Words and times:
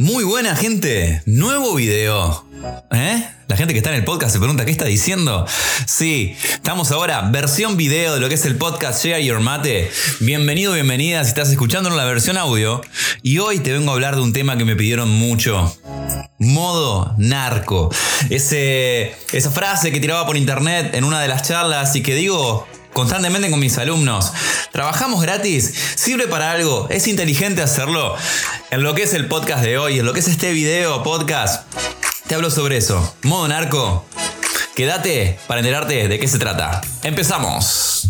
Muy 0.00 0.24
buena 0.24 0.56
gente, 0.56 1.22
nuevo 1.26 1.74
video. 1.74 2.46
¿Eh? 2.90 3.22
La 3.48 3.56
gente 3.58 3.74
que 3.74 3.80
está 3.80 3.90
en 3.90 3.96
el 3.96 4.04
podcast 4.04 4.32
se 4.32 4.38
pregunta 4.38 4.64
qué 4.64 4.70
está 4.70 4.86
diciendo. 4.86 5.44
Sí, 5.84 6.34
estamos 6.42 6.90
ahora, 6.90 7.20
versión 7.30 7.76
video 7.76 8.14
de 8.14 8.20
lo 8.20 8.30
que 8.30 8.36
es 8.36 8.46
el 8.46 8.56
podcast 8.56 9.04
Share 9.04 9.22
Your 9.22 9.40
Mate. 9.40 9.90
Bienvenido, 10.20 10.72
bienvenida 10.72 11.22
si 11.22 11.28
estás 11.28 11.50
escuchando 11.50 11.90
la 11.90 12.06
versión 12.06 12.38
audio. 12.38 12.80
Y 13.20 13.40
hoy 13.40 13.58
te 13.58 13.74
vengo 13.74 13.90
a 13.90 13.94
hablar 13.94 14.16
de 14.16 14.22
un 14.22 14.32
tema 14.32 14.56
que 14.56 14.64
me 14.64 14.74
pidieron 14.74 15.10
mucho. 15.10 15.76
Modo 16.38 17.14
narco. 17.18 17.94
Ese, 18.30 19.14
esa 19.32 19.50
frase 19.50 19.92
que 19.92 20.00
tiraba 20.00 20.24
por 20.24 20.38
internet 20.38 20.94
en 20.94 21.04
una 21.04 21.20
de 21.20 21.28
las 21.28 21.46
charlas 21.46 21.94
y 21.94 22.02
que 22.02 22.14
digo 22.14 22.66
constantemente 22.92 23.50
con 23.50 23.60
mis 23.60 23.78
alumnos. 23.78 24.32
¿Trabajamos 24.72 25.22
gratis? 25.22 25.72
¿Sirve 25.96 26.28
para 26.28 26.52
algo? 26.52 26.88
¿Es 26.90 27.06
inteligente 27.06 27.62
hacerlo? 27.62 28.16
En 28.70 28.82
lo 28.82 28.94
que 28.94 29.02
es 29.02 29.14
el 29.14 29.26
podcast 29.26 29.62
de 29.62 29.78
hoy, 29.78 29.98
en 29.98 30.06
lo 30.06 30.12
que 30.12 30.20
es 30.20 30.28
este 30.28 30.52
video 30.52 31.02
podcast, 31.02 31.64
te 32.26 32.34
hablo 32.34 32.50
sobre 32.50 32.76
eso. 32.76 33.14
Modo 33.22 33.48
narco. 33.48 34.06
Quédate 34.74 35.38
para 35.46 35.60
enterarte 35.60 36.08
de 36.08 36.18
qué 36.18 36.28
se 36.28 36.38
trata. 36.38 36.80
Empezamos. 37.02 38.08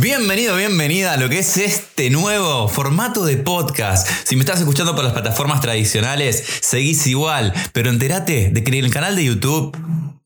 Bienvenido, 0.00 0.54
bienvenida 0.54 1.14
a 1.14 1.16
lo 1.16 1.28
que 1.28 1.40
es 1.40 1.56
este 1.56 2.08
nuevo 2.08 2.68
formato 2.68 3.24
de 3.24 3.36
podcast. 3.36 4.08
Si 4.24 4.36
me 4.36 4.42
estás 4.42 4.60
escuchando 4.60 4.94
por 4.94 5.02
las 5.02 5.12
plataformas 5.12 5.60
tradicionales, 5.60 6.44
seguís 6.60 7.04
igual, 7.08 7.52
pero 7.72 7.90
entérate 7.90 8.50
de 8.50 8.62
que 8.62 8.78
en 8.78 8.84
el 8.84 8.92
canal 8.92 9.16
de 9.16 9.24
YouTube 9.24 9.76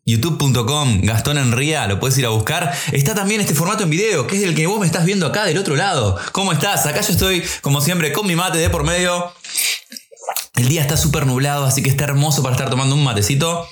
youtube.com 0.04 1.00
Gastón 1.04 1.38
Enría, 1.38 1.86
lo 1.86 1.98
puedes 1.98 2.18
ir 2.18 2.26
a 2.26 2.28
buscar. 2.28 2.70
Está 2.92 3.14
también 3.14 3.40
este 3.40 3.54
formato 3.54 3.84
en 3.84 3.88
video, 3.88 4.26
que 4.26 4.36
es 4.36 4.42
el 4.42 4.54
que 4.54 4.66
vos 4.66 4.78
me 4.78 4.84
estás 4.84 5.06
viendo 5.06 5.26
acá 5.26 5.46
del 5.46 5.56
otro 5.56 5.74
lado. 5.74 6.18
¿Cómo 6.32 6.52
estás? 6.52 6.84
Acá 6.84 7.00
yo 7.00 7.12
estoy, 7.12 7.42
como 7.62 7.80
siempre, 7.80 8.12
con 8.12 8.26
mi 8.26 8.36
mate 8.36 8.59
de 8.59 8.68
por 8.68 8.84
medio. 8.84 9.32
El 10.54 10.68
día 10.68 10.82
está 10.82 10.98
súper 10.98 11.24
nublado, 11.24 11.64
así 11.64 11.82
que 11.82 11.88
está 11.88 12.04
hermoso 12.04 12.42
para 12.42 12.57
estar 12.57 12.68
tomando 12.68 12.95
un 12.95 13.04
matecito. 13.04 13.66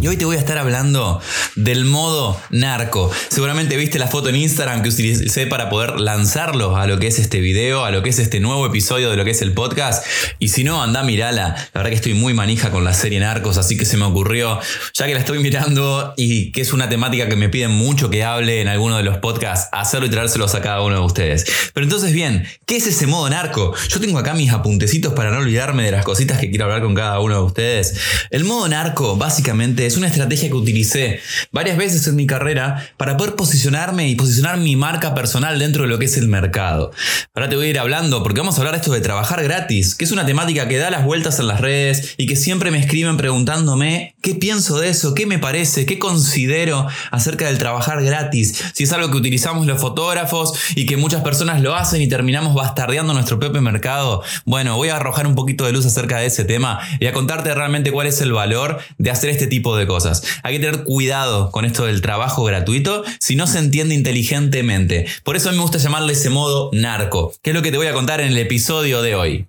Y 0.00 0.06
hoy 0.06 0.16
te 0.16 0.24
voy 0.24 0.36
a 0.36 0.38
estar 0.38 0.58
hablando 0.58 1.20
del 1.56 1.84
modo 1.84 2.40
narco. 2.50 3.10
Seguramente 3.30 3.76
viste 3.76 3.98
la 3.98 4.06
foto 4.06 4.28
en 4.28 4.36
Instagram 4.36 4.82
que 4.82 4.90
utilicé 4.90 5.48
para 5.48 5.68
poder 5.70 5.98
lanzarlo 5.98 6.76
a 6.76 6.86
lo 6.86 7.00
que 7.00 7.08
es 7.08 7.18
este 7.18 7.40
video, 7.40 7.84
a 7.84 7.90
lo 7.90 8.00
que 8.04 8.10
es 8.10 8.20
este 8.20 8.38
nuevo 8.38 8.64
episodio 8.64 9.10
de 9.10 9.16
lo 9.16 9.24
que 9.24 9.32
es 9.32 9.42
el 9.42 9.54
podcast. 9.54 10.06
Y 10.38 10.48
si 10.48 10.62
no, 10.62 10.80
anda, 10.80 11.02
mirala. 11.02 11.56
La 11.74 11.80
verdad 11.80 11.90
que 11.90 11.96
estoy 11.96 12.14
muy 12.14 12.32
manija 12.32 12.70
con 12.70 12.84
la 12.84 12.94
serie 12.94 13.18
Narcos, 13.18 13.58
así 13.58 13.76
que 13.76 13.84
se 13.84 13.96
me 13.96 14.04
ocurrió, 14.04 14.60
ya 14.94 15.06
que 15.06 15.14
la 15.14 15.20
estoy 15.20 15.40
mirando 15.40 16.14
y 16.16 16.52
que 16.52 16.60
es 16.60 16.72
una 16.72 16.88
temática 16.88 17.28
que 17.28 17.34
me 17.34 17.48
piden 17.48 17.72
mucho 17.72 18.08
que 18.08 18.22
hable 18.22 18.60
en 18.60 18.68
alguno 18.68 18.98
de 18.98 19.02
los 19.02 19.18
podcasts, 19.18 19.68
hacerlo 19.72 20.06
y 20.06 20.10
traérselos 20.10 20.54
a 20.54 20.62
cada 20.62 20.82
uno 20.82 20.94
de 20.94 21.04
ustedes. 21.04 21.44
Pero 21.74 21.82
entonces, 21.82 22.12
bien, 22.12 22.46
¿qué 22.66 22.76
es 22.76 22.86
ese 22.86 23.08
modo 23.08 23.28
narco? 23.30 23.74
Yo 23.88 23.98
tengo 23.98 24.18
acá 24.18 24.32
mis 24.34 24.52
apuntecitos 24.52 25.12
para 25.14 25.32
no 25.32 25.38
olvidarme 25.38 25.82
de 25.82 25.90
las 25.90 26.04
cositas 26.04 26.38
que 26.38 26.50
quiero 26.50 26.66
hablar 26.66 26.82
con 26.82 26.94
cada 26.94 27.18
uno 27.18 27.34
de 27.34 27.42
ustedes. 27.42 27.96
El 28.30 28.44
modo 28.44 28.68
narco, 28.68 29.16
básicamente, 29.16 29.47
es 29.48 29.96
una 29.96 30.08
estrategia 30.08 30.48
que 30.48 30.54
utilicé 30.54 31.20
varias 31.52 31.78
veces 31.78 32.06
en 32.06 32.16
mi 32.16 32.26
carrera 32.26 32.86
para 32.98 33.16
poder 33.16 33.34
posicionarme 33.34 34.08
y 34.08 34.14
posicionar 34.14 34.58
mi 34.58 34.76
marca 34.76 35.14
personal 35.14 35.58
dentro 35.58 35.84
de 35.84 35.88
lo 35.88 35.98
que 35.98 36.04
es 36.04 36.18
el 36.18 36.28
mercado. 36.28 36.90
Ahora 37.34 37.48
te 37.48 37.56
voy 37.56 37.66
a 37.66 37.70
ir 37.70 37.78
hablando 37.78 38.22
porque 38.22 38.40
vamos 38.40 38.56
a 38.56 38.58
hablar 38.58 38.74
de 38.74 38.80
esto 38.80 38.92
de 38.92 39.00
trabajar 39.00 39.42
gratis, 39.42 39.94
que 39.94 40.04
es 40.04 40.12
una 40.12 40.26
temática 40.26 40.68
que 40.68 40.76
da 40.76 40.90
las 40.90 41.04
vueltas 41.04 41.38
en 41.38 41.46
las 41.46 41.62
redes 41.62 42.14
y 42.18 42.26
que 42.26 42.36
siempre 42.36 42.70
me 42.70 42.78
escriben 42.78 43.16
preguntándome 43.16 44.16
qué 44.20 44.34
pienso 44.34 44.78
de 44.78 44.90
eso, 44.90 45.14
qué 45.14 45.24
me 45.24 45.38
parece, 45.38 45.86
qué 45.86 45.98
considero 45.98 46.86
acerca 47.10 47.46
del 47.46 47.56
trabajar 47.56 48.04
gratis, 48.04 48.62
si 48.74 48.84
es 48.84 48.92
algo 48.92 49.10
que 49.10 49.16
utilizamos 49.16 49.66
los 49.66 49.80
fotógrafos 49.80 50.52
y 50.74 50.84
que 50.84 50.98
muchas 50.98 51.22
personas 51.22 51.62
lo 51.62 51.74
hacen 51.74 52.02
y 52.02 52.08
terminamos 52.08 52.54
bastardeando 52.54 53.14
nuestro 53.14 53.38
propio 53.38 53.62
mercado. 53.62 54.22
Bueno, 54.44 54.76
voy 54.76 54.90
a 54.90 54.96
arrojar 54.96 55.26
un 55.26 55.34
poquito 55.34 55.64
de 55.64 55.72
luz 55.72 55.86
acerca 55.86 56.18
de 56.18 56.26
ese 56.26 56.44
tema 56.44 56.80
y 57.00 57.06
a 57.06 57.14
contarte 57.14 57.54
realmente 57.54 57.90
cuál 57.90 58.08
es 58.08 58.20
el 58.20 58.32
valor 58.32 58.78
de 58.98 59.10
hacer 59.10 59.30
este 59.30 59.37
tipo 59.46 59.76
de 59.76 59.78
de 59.78 59.86
cosas. 59.86 60.22
Hay 60.42 60.54
que 60.54 60.64
tener 60.64 60.84
cuidado 60.84 61.50
con 61.50 61.64
esto 61.64 61.86
del 61.86 62.02
trabajo 62.02 62.44
gratuito 62.44 63.04
si 63.18 63.36
no 63.36 63.46
se 63.46 63.58
entiende 63.58 63.94
inteligentemente. 63.94 65.06
Por 65.22 65.36
eso 65.36 65.48
a 65.48 65.52
mí 65.52 65.58
me 65.58 65.62
gusta 65.62 65.78
llamarle 65.78 66.12
ese 66.12 66.30
modo 66.30 66.70
narco, 66.72 67.32
que 67.42 67.50
es 67.50 67.56
lo 67.56 67.62
que 67.62 67.70
te 67.70 67.78
voy 67.78 67.86
a 67.86 67.94
contar 67.94 68.20
en 68.20 68.28
el 68.28 68.38
episodio 68.38 69.00
de 69.00 69.14
hoy. 69.14 69.46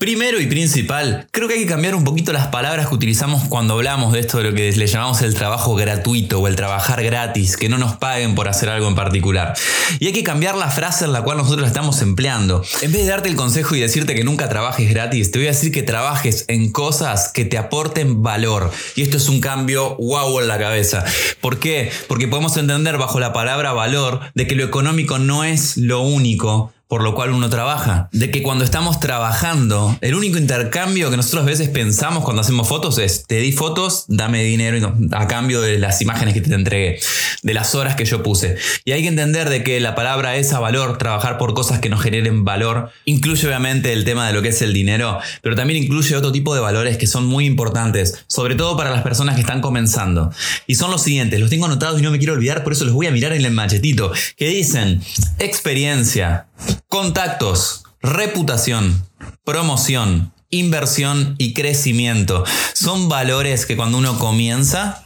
Primero 0.00 0.40
y 0.40 0.46
principal, 0.46 1.28
creo 1.30 1.46
que 1.46 1.52
hay 1.52 1.60
que 1.60 1.66
cambiar 1.66 1.94
un 1.94 2.04
poquito 2.04 2.32
las 2.32 2.46
palabras 2.46 2.88
que 2.88 2.94
utilizamos 2.94 3.44
cuando 3.50 3.74
hablamos 3.74 4.14
de 4.14 4.20
esto 4.20 4.38
de 4.38 4.44
lo 4.44 4.54
que 4.54 4.72
le 4.72 4.86
llamamos 4.86 5.20
el 5.20 5.34
trabajo 5.34 5.74
gratuito 5.74 6.40
o 6.40 6.48
el 6.48 6.56
trabajar 6.56 7.04
gratis, 7.04 7.58
que 7.58 7.68
no 7.68 7.76
nos 7.76 7.98
paguen 7.98 8.34
por 8.34 8.48
hacer 8.48 8.70
algo 8.70 8.88
en 8.88 8.94
particular. 8.94 9.52
Y 9.98 10.06
hay 10.06 10.14
que 10.14 10.22
cambiar 10.22 10.54
la 10.54 10.70
frase 10.70 11.04
en 11.04 11.12
la 11.12 11.20
cual 11.20 11.36
nosotros 11.36 11.60
la 11.60 11.66
estamos 11.66 12.00
empleando. 12.00 12.64
En 12.80 12.92
vez 12.92 13.02
de 13.02 13.10
darte 13.10 13.28
el 13.28 13.36
consejo 13.36 13.74
y 13.74 13.80
decirte 13.80 14.14
que 14.14 14.24
nunca 14.24 14.48
trabajes 14.48 14.88
gratis, 14.88 15.32
te 15.32 15.38
voy 15.38 15.48
a 15.48 15.50
decir 15.50 15.70
que 15.70 15.82
trabajes 15.82 16.46
en 16.48 16.72
cosas 16.72 17.30
que 17.30 17.44
te 17.44 17.58
aporten 17.58 18.22
valor. 18.22 18.72
Y 18.96 19.02
esto 19.02 19.18
es 19.18 19.28
un 19.28 19.42
cambio 19.42 19.96
wow 19.96 20.40
en 20.40 20.48
la 20.48 20.58
cabeza. 20.58 21.04
¿Por 21.42 21.58
qué? 21.58 21.92
Porque 22.08 22.26
podemos 22.26 22.56
entender 22.56 22.96
bajo 22.96 23.20
la 23.20 23.34
palabra 23.34 23.74
valor 23.74 24.20
de 24.34 24.46
que 24.46 24.54
lo 24.54 24.64
económico 24.64 25.18
no 25.18 25.44
es 25.44 25.76
lo 25.76 26.00
único 26.00 26.72
por 26.90 27.02
lo 27.04 27.14
cual 27.14 27.30
uno 27.30 27.48
trabaja. 27.48 28.08
De 28.10 28.32
que 28.32 28.42
cuando 28.42 28.64
estamos 28.64 28.98
trabajando, 28.98 29.96
el 30.00 30.16
único 30.16 30.38
intercambio 30.38 31.08
que 31.08 31.16
nosotros 31.16 31.44
a 31.44 31.46
veces 31.46 31.68
pensamos 31.68 32.24
cuando 32.24 32.42
hacemos 32.42 32.66
fotos 32.68 32.98
es, 32.98 33.24
te 33.28 33.36
di 33.36 33.52
fotos, 33.52 34.06
dame 34.08 34.42
dinero 34.42 34.92
a 35.12 35.28
cambio 35.28 35.60
de 35.62 35.78
las 35.78 36.02
imágenes 36.02 36.34
que 36.34 36.40
te 36.40 36.52
entregué, 36.52 36.98
de 37.44 37.54
las 37.54 37.76
horas 37.76 37.94
que 37.94 38.04
yo 38.04 38.24
puse. 38.24 38.56
Y 38.84 38.90
hay 38.90 39.02
que 39.02 39.08
entender 39.08 39.48
de 39.48 39.62
que 39.62 39.78
la 39.78 39.94
palabra 39.94 40.34
es 40.34 40.50
valor, 40.50 40.98
trabajar 40.98 41.38
por 41.38 41.54
cosas 41.54 41.78
que 41.78 41.88
nos 41.88 42.02
generen 42.02 42.44
valor, 42.44 42.90
incluye 43.04 43.46
obviamente 43.46 43.92
el 43.92 44.04
tema 44.04 44.26
de 44.26 44.32
lo 44.32 44.42
que 44.42 44.48
es 44.48 44.60
el 44.60 44.72
dinero, 44.72 45.20
pero 45.42 45.54
también 45.54 45.84
incluye 45.84 46.16
otro 46.16 46.32
tipo 46.32 46.56
de 46.56 46.60
valores 46.60 46.98
que 46.98 47.06
son 47.06 47.24
muy 47.24 47.46
importantes, 47.46 48.24
sobre 48.26 48.56
todo 48.56 48.76
para 48.76 48.90
las 48.90 49.02
personas 49.02 49.36
que 49.36 49.42
están 49.42 49.60
comenzando. 49.60 50.32
Y 50.66 50.74
son 50.74 50.90
los 50.90 51.02
siguientes, 51.02 51.38
los 51.38 51.50
tengo 51.50 51.66
anotados 51.66 52.00
y 52.00 52.02
no 52.02 52.10
me 52.10 52.18
quiero 52.18 52.32
olvidar, 52.32 52.64
por 52.64 52.72
eso 52.72 52.84
los 52.84 52.94
voy 52.94 53.06
a 53.06 53.12
mirar 53.12 53.32
en 53.32 53.44
el 53.44 53.52
machetito, 53.52 54.10
que 54.36 54.48
dicen 54.48 55.00
experiencia, 55.38 56.48
Contactos, 56.88 57.84
reputación, 58.02 59.06
promoción, 59.44 60.32
inversión 60.50 61.36
y 61.38 61.54
crecimiento 61.54 62.44
son 62.74 63.08
valores 63.08 63.66
que 63.66 63.76
cuando 63.76 63.98
uno 63.98 64.18
comienza 64.18 65.04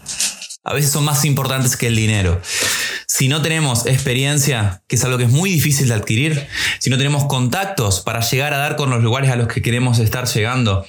a 0.64 0.72
veces 0.72 0.90
son 0.90 1.04
más 1.04 1.26
importantes 1.26 1.76
que 1.76 1.88
el 1.88 1.96
dinero. 1.96 2.40
Si 3.06 3.28
no 3.28 3.42
tenemos 3.42 3.86
experiencia, 3.86 4.82
que 4.88 4.96
es 4.96 5.04
algo 5.04 5.18
que 5.18 5.24
es 5.24 5.30
muy 5.30 5.50
difícil 5.50 5.88
de 5.88 5.94
adquirir, 5.94 6.48
si 6.78 6.88
no 6.88 6.96
tenemos 6.96 7.26
contactos 7.26 8.00
para 8.00 8.20
llegar 8.20 8.54
a 8.54 8.58
dar 8.58 8.76
con 8.76 8.88
los 8.88 9.02
lugares 9.02 9.30
a 9.30 9.36
los 9.36 9.46
que 9.46 9.60
queremos 9.60 9.98
estar 9.98 10.26
llegando, 10.26 10.86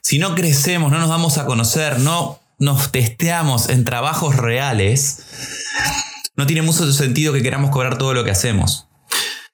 si 0.00 0.20
no 0.20 0.36
crecemos, 0.36 0.92
no 0.92 1.00
nos 1.00 1.08
vamos 1.08 1.38
a 1.38 1.44
conocer, 1.44 1.98
no 1.98 2.40
nos 2.58 2.92
testeamos 2.92 3.68
en 3.68 3.84
trabajos 3.84 4.36
reales, 4.36 5.26
no 6.36 6.46
tiene 6.46 6.62
mucho 6.62 6.90
sentido 6.92 7.32
que 7.32 7.42
queramos 7.42 7.70
cobrar 7.70 7.98
todo 7.98 8.14
lo 8.14 8.22
que 8.22 8.30
hacemos 8.30 8.85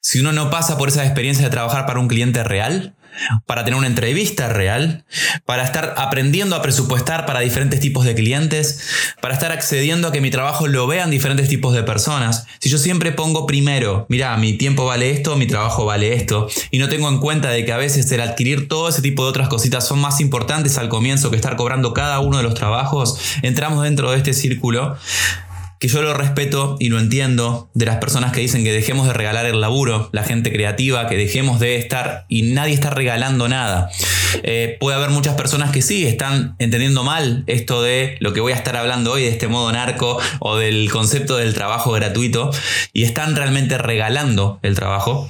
si 0.03 0.19
uno 0.19 0.33
no 0.33 0.51
pasa 0.51 0.77
por 0.77 0.89
esa 0.89 1.05
experiencia 1.05 1.45
de 1.45 1.51
trabajar 1.51 1.87
para 1.87 2.01
un 2.01 2.09
cliente 2.09 2.43
real, 2.43 2.95
para 3.47 3.65
tener 3.65 3.79
una 3.79 3.87
entrevista 3.87 4.49
real, 4.49 5.05
para 5.45 5.65
estar 5.65 5.95
aprendiendo 5.97 6.57
a 6.57 6.63
presupuestar 6.63 7.25
para 7.25 7.41
diferentes 7.41 7.79
tipos 7.79 8.05
de 8.05 8.15
clientes, 8.15 8.81
para 9.21 9.35
estar 9.35 9.53
accediendo 9.53 10.09
a 10.09 10.13
que 10.13 10.21
mi 10.21 10.31
trabajo 10.31 10.67
lo 10.67 10.87
vean 10.87 11.11
diferentes 11.11 11.49
tipos 11.49 11.73
de 11.73 11.85
personas. 11.85 12.47
Si 12.59 12.69
yo 12.69 12.79
siempre 12.79 13.13
pongo 13.13 13.47
primero, 13.47 14.07
mira, 14.09 14.37
mi 14.39 14.55
tiempo 14.55 14.87
vale 14.87 15.11
esto, 15.11 15.37
mi 15.37 15.47
trabajo 15.47 15.85
vale 15.85 16.15
esto, 16.15 16.49
y 16.71 16.79
no 16.79 16.89
tengo 16.89 17.09
en 17.09 17.19
cuenta 17.19 17.51
de 17.51 17.65
que 17.65 17.73
a 17.73 17.77
veces 17.77 18.11
el 18.11 18.23
adquirir 18.23 18.67
todo 18.67 18.89
ese 18.89 19.03
tipo 19.03 19.23
de 19.23 19.31
otras 19.31 19.49
cositas 19.49 19.87
son 19.87 20.01
más 20.01 20.21
importantes 20.21 20.79
al 20.79 20.89
comienzo 20.89 21.31
que 21.31 21.37
estar 21.37 21.57
cobrando 21.57 21.95
cada 21.95 22.19
uno 22.19 22.39
de 22.39 22.43
los 22.43 22.55
trabajos, 22.55 23.19
entramos 23.43 23.85
dentro 23.85 24.11
de 24.11 24.17
este 24.17 24.33
círculo 24.33 24.97
que 25.83 25.89
yo 25.89 26.01
lo 26.01 26.15
respeto 26.15 26.77
y 26.79 26.91
lo 26.91 27.01
entiendo 27.01 27.69
de 27.75 27.87
las 27.87 27.97
personas 27.97 28.31
que 28.31 28.39
dicen 28.39 28.63
que 28.63 28.73
dejemos 28.73 29.09
de 29.09 29.15
regalar 29.15 29.47
el 29.47 29.61
laburo, 29.61 30.11
la 30.13 30.23
gente 30.23 30.53
creativa, 30.53 31.09
que 31.09 31.17
dejemos 31.17 31.59
de 31.59 31.75
estar 31.75 32.25
y 32.29 32.43
nadie 32.43 32.73
está 32.73 32.91
regalando 32.91 33.49
nada. 33.49 33.91
Eh, 34.45 34.77
puede 34.79 34.97
haber 34.97 35.11
muchas 35.11 35.35
personas 35.35 35.73
que 35.73 35.83
sí 35.83 36.07
están 36.07 36.55
entendiendo 36.61 37.03
mal 37.03 37.43
esto 37.49 37.83
de 37.83 38.17
lo 38.21 38.33
que 38.33 38.41
voy 38.41 38.53
a 38.53 38.55
estar 38.55 38.77
hablando 38.77 39.11
hoy, 39.11 39.23
de 39.23 39.31
este 39.31 39.49
modo 39.49 39.73
narco 39.73 40.21
o 40.39 40.57
del 40.57 40.89
concepto 40.89 41.37
del 41.37 41.53
trabajo 41.53 41.91
gratuito 41.91 42.53
y 42.93 43.03
están 43.03 43.35
realmente 43.35 43.77
regalando 43.77 44.61
el 44.63 44.77
trabajo. 44.77 45.29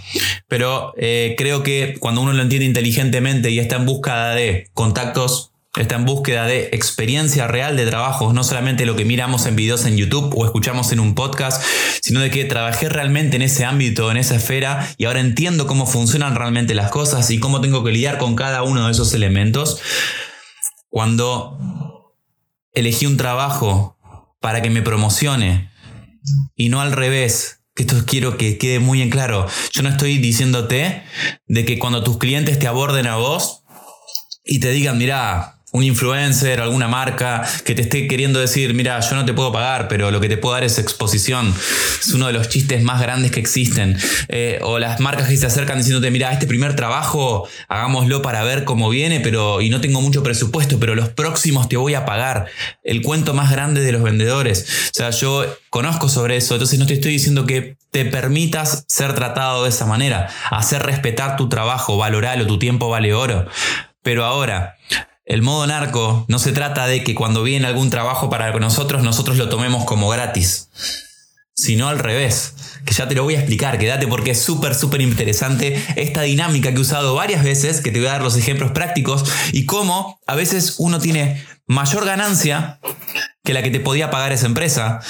Pero 0.49 0.93
eh, 0.99 1.35
creo 1.39 1.63
que 1.63 1.97
cuando 1.99 2.21
uno 2.21 2.35
lo 2.35 2.43
entiende 2.43 2.67
inteligentemente 2.67 3.51
y 3.51 3.59
está 3.59 3.77
en 3.77 3.87
busca 3.87 4.35
de 4.35 4.69
contactos 4.75 5.52
está 5.81 5.97
en 5.97 6.05
búsqueda 6.05 6.47
de 6.47 6.69
experiencia 6.73 7.47
real 7.47 7.77
de 7.79 7.87
trabajo, 7.87 8.35
no 8.35 8.45
solamente 8.45 8.85
lo 8.85 8.95
que 8.95 9.07
miramos 9.07 9.47
en 9.47 9.57
videos 9.57 9.87
en 9.87 9.97
YouTube 9.97 10.35
o 10.37 10.45
escuchamos 10.45 10.93
en 10.93 11.01
un 11.01 11.15
podcast, 11.15 11.63
sino 12.03 12.21
de 12.21 12.31
que 12.31 12.45
trabajé 12.45 12.91
realmente 12.91 13.37
en 13.37 13.43
ese 13.43 13.65
ámbito, 13.65 14.11
en 14.11 14.19
esa 14.19 14.37
esfera, 14.37 14.87
y 14.99 15.07
ahora 15.07 15.21
entiendo 15.21 15.67
cómo 15.67 15.87
funcionan 15.87 16.35
realmente 16.35 16.75
las 16.75 16.91
cosas 16.91 17.31
y 17.31 17.39
cómo 17.39 17.63
tengo 17.63 17.83
que 17.85 17.93
lidiar 17.93 18.19
con 18.19 18.37
cada 18.37 18.63
uno 18.63 18.85
de 18.85 18.93
esos 18.93 19.15
elementos. 19.15 19.81
Cuando 20.91 22.13
elegí 22.75 23.07
un 23.07 23.17
trabajo 23.17 23.97
para 24.41 24.61
que 24.61 24.69
me 24.69 24.83
promocione 24.83 25.71
y 26.55 26.69
no 26.69 26.83
al 26.83 26.93
revés, 26.93 27.61
que 27.75 27.85
esto 27.85 27.97
quiero 28.07 28.37
que 28.37 28.59
quede 28.59 28.79
muy 28.79 29.01
en 29.01 29.09
claro. 29.09 29.47
Yo 29.73 29.83
no 29.83 29.89
estoy 29.89 30.19
diciéndote 30.19 31.03
de 31.47 31.65
que 31.65 31.79
cuando 31.79 32.03
tus 32.03 32.19
clientes 32.19 32.59
te 32.59 32.67
aborden 32.67 33.07
a 33.07 33.17
vos 33.17 33.65
y 34.45 34.61
te 34.61 34.71
digan, 34.71 34.99
mira, 34.99 35.62
un 35.73 35.85
influencer, 35.85 36.61
alguna 36.61 36.87
marca 36.87 37.43
que 37.65 37.75
te 37.75 37.83
esté 37.83 38.07
queriendo 38.07 38.39
decir, 38.39 38.75
mira, 38.75 39.01
yo 39.01 39.17
no 39.17 39.25
te 39.25 39.33
puedo 39.33 39.51
pagar, 39.53 39.89
pero 39.89 40.11
lo 40.11 40.21
que 40.21 40.29
te 40.29 40.37
puedo 40.37 40.55
dar 40.55 40.65
es 40.65 40.79
exposición. 40.79 41.53
Es 42.01 42.13
uno 42.13 42.27
de 42.27 42.35
los 42.35 42.51
chistes 42.51 42.83
más 42.83 43.01
grandes 43.01 43.31
que 43.31 43.41
existen. 43.41 43.97
Eh, 44.29 44.61
o 44.63 44.79
las 44.79 45.01
marcas 45.01 45.29
que 45.29 45.37
se 45.39 45.47
acercan 45.47 45.79
diciéndote, 45.79 46.11
mira, 46.11 46.31
este 46.31 46.47
primer 46.47 46.77
trabajo, 46.77 47.49
hagámoslo 47.69 48.21
para 48.21 48.45
ver 48.45 48.65
cómo 48.65 48.91
viene, 48.91 49.21
pero 49.21 49.63
y 49.63 49.71
no 49.71 49.81
tengo 49.81 50.03
mucho 50.03 50.23
presupuesto, 50.23 50.79
pero 50.79 50.95
los 50.95 51.09
próximos 51.09 51.71
te 51.71 51.79
voy 51.79 51.95
a 51.95 52.05
pagar. 52.05 52.47
El 52.83 53.01
cuento 53.01 53.33
más 53.33 53.51
grande 53.51 53.81
de 53.81 53.93
los 53.93 54.03
vendedores. 54.03 54.91
O 54.91 54.95
sea, 54.95 55.09
yo 55.09 55.47
conozco 55.71 56.11
sobre 56.11 56.37
eso, 56.37 56.55
entonces 56.55 56.79
no 56.79 56.87
te 56.87 56.95
estoy 56.95 57.13
diciendo 57.13 57.47
que 57.47 57.79
te 57.91 58.05
permitas 58.05 58.85
ser 58.89 59.15
tratado 59.15 59.63
de 59.63 59.71
esa 59.71 59.87
manera, 59.87 60.29
hacer 60.51 60.83
respetar 60.83 61.37
tu 61.37 61.49
trabajo, 61.49 61.97
valorarlo, 61.97 62.47
tu 62.47 62.59
tiempo 62.59 62.91
vale 62.91 63.15
oro. 63.15 63.47
Pero 64.03 64.25
ahora, 64.25 64.77
el 65.33 65.41
modo 65.41 65.67
narco 65.67 66.27
no 66.29 66.39
se 66.39 66.53
trata 66.53 66.87
de 66.87 67.03
que 67.03 67.15
cuando 67.15 67.43
viene 67.43 67.67
algún 67.67 67.89
trabajo 67.89 68.29
para 68.29 68.53
nosotros, 68.53 69.03
nosotros 69.03 69.39
lo 69.39 69.49
tomemos 69.49 69.87
como 69.87 70.11
gratis, 70.11 70.69
sino 71.55 71.89
al 71.89 71.99
revés. 71.99 72.53
Que 72.85 72.93
ya 72.93 73.09
te 73.09 73.15
lo 73.15 73.25
voy 73.25 73.37
a 73.37 73.39
explicar, 73.39 73.79
quédate 73.79 74.07
porque 74.07 74.33
es 74.33 74.43
súper, 74.43 74.75
súper 74.75 75.01
interesante 75.01 75.83
esta 75.97 76.21
dinámica 76.21 76.73
que 76.73 76.77
he 76.77 76.81
usado 76.81 77.15
varias 77.15 77.43
veces, 77.45 77.81
que 77.81 77.91
te 77.91 77.99
voy 77.99 78.09
a 78.09 78.13
dar 78.13 78.23
los 78.23 78.37
ejemplos 78.37 78.73
prácticos, 78.73 79.25
y 79.53 79.65
cómo 79.65 80.21
a 80.27 80.35
veces 80.35 80.75
uno 80.77 80.99
tiene 80.99 81.43
mayor 81.67 82.05
ganancia 82.05 82.79
que 83.43 83.55
la 83.55 83.63
que 83.63 83.71
te 83.71 83.81
podía 83.81 84.11
pagar 84.11 84.33
esa 84.33 84.45
empresa, 84.45 85.01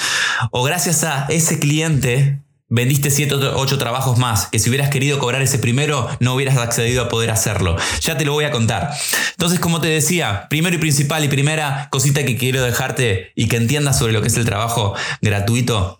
o 0.51 0.63
gracias 0.63 1.03
a 1.03 1.25
ese 1.27 1.59
cliente 1.59 2.39
vendiste 2.73 3.11
7 3.11 3.35
o 3.35 3.59
8 3.59 3.77
trabajos 3.77 4.17
más, 4.17 4.47
que 4.47 4.57
si 4.57 4.67
hubieras 4.69 4.89
querido 4.89 5.19
cobrar 5.19 5.43
ese 5.43 5.59
primero 5.59 6.09
no 6.19 6.33
hubieras 6.33 6.57
accedido 6.57 7.03
a 7.03 7.09
poder 7.09 7.29
hacerlo. 7.29 7.77
Ya 8.01 8.17
te 8.17 8.25
lo 8.25 8.33
voy 8.33 8.45
a 8.45 8.51
contar. 8.51 8.89
Entonces, 9.31 9.59
como 9.59 9.79
te 9.79 9.89
decía, 9.89 10.47
primero 10.49 10.75
y 10.75 10.79
principal 10.79 11.23
y 11.23 11.27
primera 11.27 11.87
cosita 11.91 12.25
que 12.25 12.35
quiero 12.35 12.63
dejarte 12.63 13.31
y 13.35 13.47
que 13.47 13.57
entiendas 13.57 13.99
sobre 13.99 14.11
lo 14.11 14.21
que 14.21 14.27
es 14.27 14.37
el 14.37 14.45
trabajo 14.45 14.95
gratuito 15.21 15.99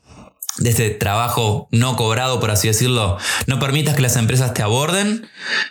de 0.58 0.70
este 0.72 0.90
trabajo 0.90 1.68
no 1.72 1.96
cobrado, 1.96 2.40
por 2.40 2.50
así 2.50 2.68
decirlo, 2.68 3.18
no 3.46 3.60
permitas 3.60 3.96
que 3.96 4.02
las 4.02 4.16
empresas 4.16 4.54
te 4.56 4.64
aborden 4.64 5.28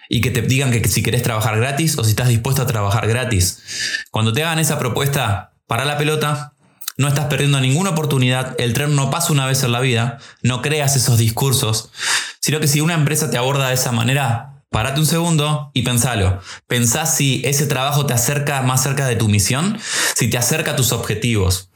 y 0.09 0.21
que 0.21 0.31
te 0.31 0.43
digan 0.43 0.71
que 0.71 0.87
si 0.89 1.03
querés 1.03 1.23
trabajar 1.23 1.57
gratis 1.57 1.99
o 1.99 2.05
si 2.05 2.11
estás 2.11 2.29
dispuesto 2.29 2.63
a 2.63 2.67
trabajar 2.67 3.09
gratis. 3.09 3.63
Cuando 4.13 4.33
te 4.33 4.45
hagan 4.45 4.61
esa 4.61 4.79
propuesta, 4.79 5.53
para 5.73 5.87
la 5.87 5.97
pelota, 5.97 6.52
no 6.97 7.09
estás 7.09 7.27
perdiendo 7.27 7.61
ninguna 7.61 7.91
oportunidad, 7.91 8.55
el 8.61 8.73
tren 8.73 8.95
no 8.95 9.11
pasa 9.11 9.33
una 9.33 9.47
vez 9.47 9.63
en 9.63 9.73
la 9.73 9.81
vida, 9.81 10.19
no 10.43 10.63
creas 10.63 10.97
esos 10.97 11.19
discursos, 11.19 11.91
sino 12.41 12.61
que 12.61 12.69
si 12.69 12.81
una 12.81 12.95
empresa 12.95 13.31
te 13.31 13.39
aborda 13.39 13.69
de 13.69 13.75
esa 13.75 13.93
manera, 13.93 14.63
párate 14.71 15.01
un 15.01 15.07
segundo 15.07 15.71
y 15.75 15.83
pensalo. 15.83 16.41
Pensá 16.67 17.07
si 17.07 17.43
ese 17.45 17.67
trabajo 17.67 18.07
te 18.07 18.15
acerca 18.15 18.63
más 18.63 18.83
cerca 18.83 19.07
de 19.07 19.17
tu 19.17 19.29
misión, 19.29 19.79
si 20.15 20.29
te 20.29 20.39
acerca 20.39 20.73
a 20.73 20.77
tus 20.77 20.93
objetivos. 20.93 21.71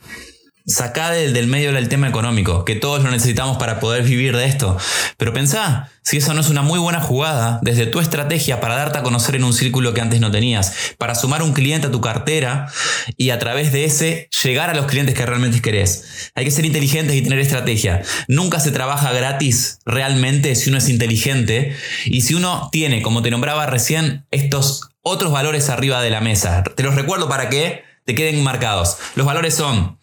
Sacá 0.67 1.11
del, 1.11 1.33
del 1.33 1.47
medio 1.47 1.71
el 1.77 1.89
tema 1.89 2.09
económico, 2.09 2.65
que 2.65 2.75
todos 2.75 3.03
lo 3.03 3.11
necesitamos 3.11 3.57
para 3.57 3.79
poder 3.79 4.03
vivir 4.03 4.37
de 4.37 4.47
esto. 4.47 4.77
Pero 5.17 5.33
pensá 5.33 5.91
si 6.03 6.19
eso 6.19 6.35
no 6.35 6.41
es 6.41 6.49
una 6.49 6.63
muy 6.63 6.79
buena 6.79 7.01
jugada 7.01 7.59
desde 7.63 7.87
tu 7.87 8.01
estrategia 8.01 8.61
para 8.61 8.77
darte 8.77 8.99
a 8.99 9.03
conocer 9.03 9.37
en 9.37 9.45
un 9.45 9.53
círculo 9.53 9.93
que 9.95 10.01
antes 10.01 10.21
no 10.21 10.31
tenías, 10.31 10.95
para 10.99 11.15
sumar 11.15 11.43
un 11.43 11.53
cliente 11.53 11.89
a 11.89 11.91
tu 11.91 12.01
cartera 12.01 12.69
y 13.17 13.31
a 13.31 13.39
través 13.39 13.73
de 13.73 13.85
ese 13.85 14.29
llegar 14.43 14.71
a 14.71 14.75
los 14.75 14.87
clientes 14.87 15.15
que 15.15 15.27
realmente 15.27 15.61
querés. 15.61 16.31
Hay 16.35 16.45
que 16.45 16.51
ser 16.51 16.65
inteligentes 16.65 17.17
y 17.17 17.23
tener 17.23 17.39
estrategia. 17.39 18.03
Nunca 18.29 18.61
se 18.61 18.71
trabaja 18.71 19.13
gratis 19.13 19.79
realmente 19.85 20.55
si 20.55 20.71
uno 20.71 20.79
es 20.79 20.89
inteligente 20.89 21.77
y 22.05 22.23
si 22.23 22.35
uno 22.35 22.69
tiene, 22.71 23.03
como 23.03 23.23
te 23.23 23.31
nombraba 23.31 23.67
recién, 23.67 24.27
estos 24.31 24.91
otros 25.03 25.33
valores 25.33 25.71
arriba 25.71 26.03
de 26.03 26.11
la 26.11 26.21
mesa. 26.21 26.63
Te 26.63 26.83
los 26.83 26.95
recuerdo 26.95 27.29
para 27.29 27.49
que 27.49 27.85
te 28.05 28.15
queden 28.15 28.43
marcados. 28.43 28.97
Los 29.17 29.27
valores 29.27 29.55
son 29.55 29.99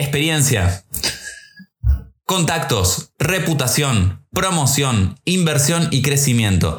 experiencia, 0.00 0.84
contactos, 2.24 3.12
reputación, 3.18 4.24
promoción, 4.32 5.18
inversión 5.24 5.88
y 5.90 6.02
crecimiento. 6.02 6.78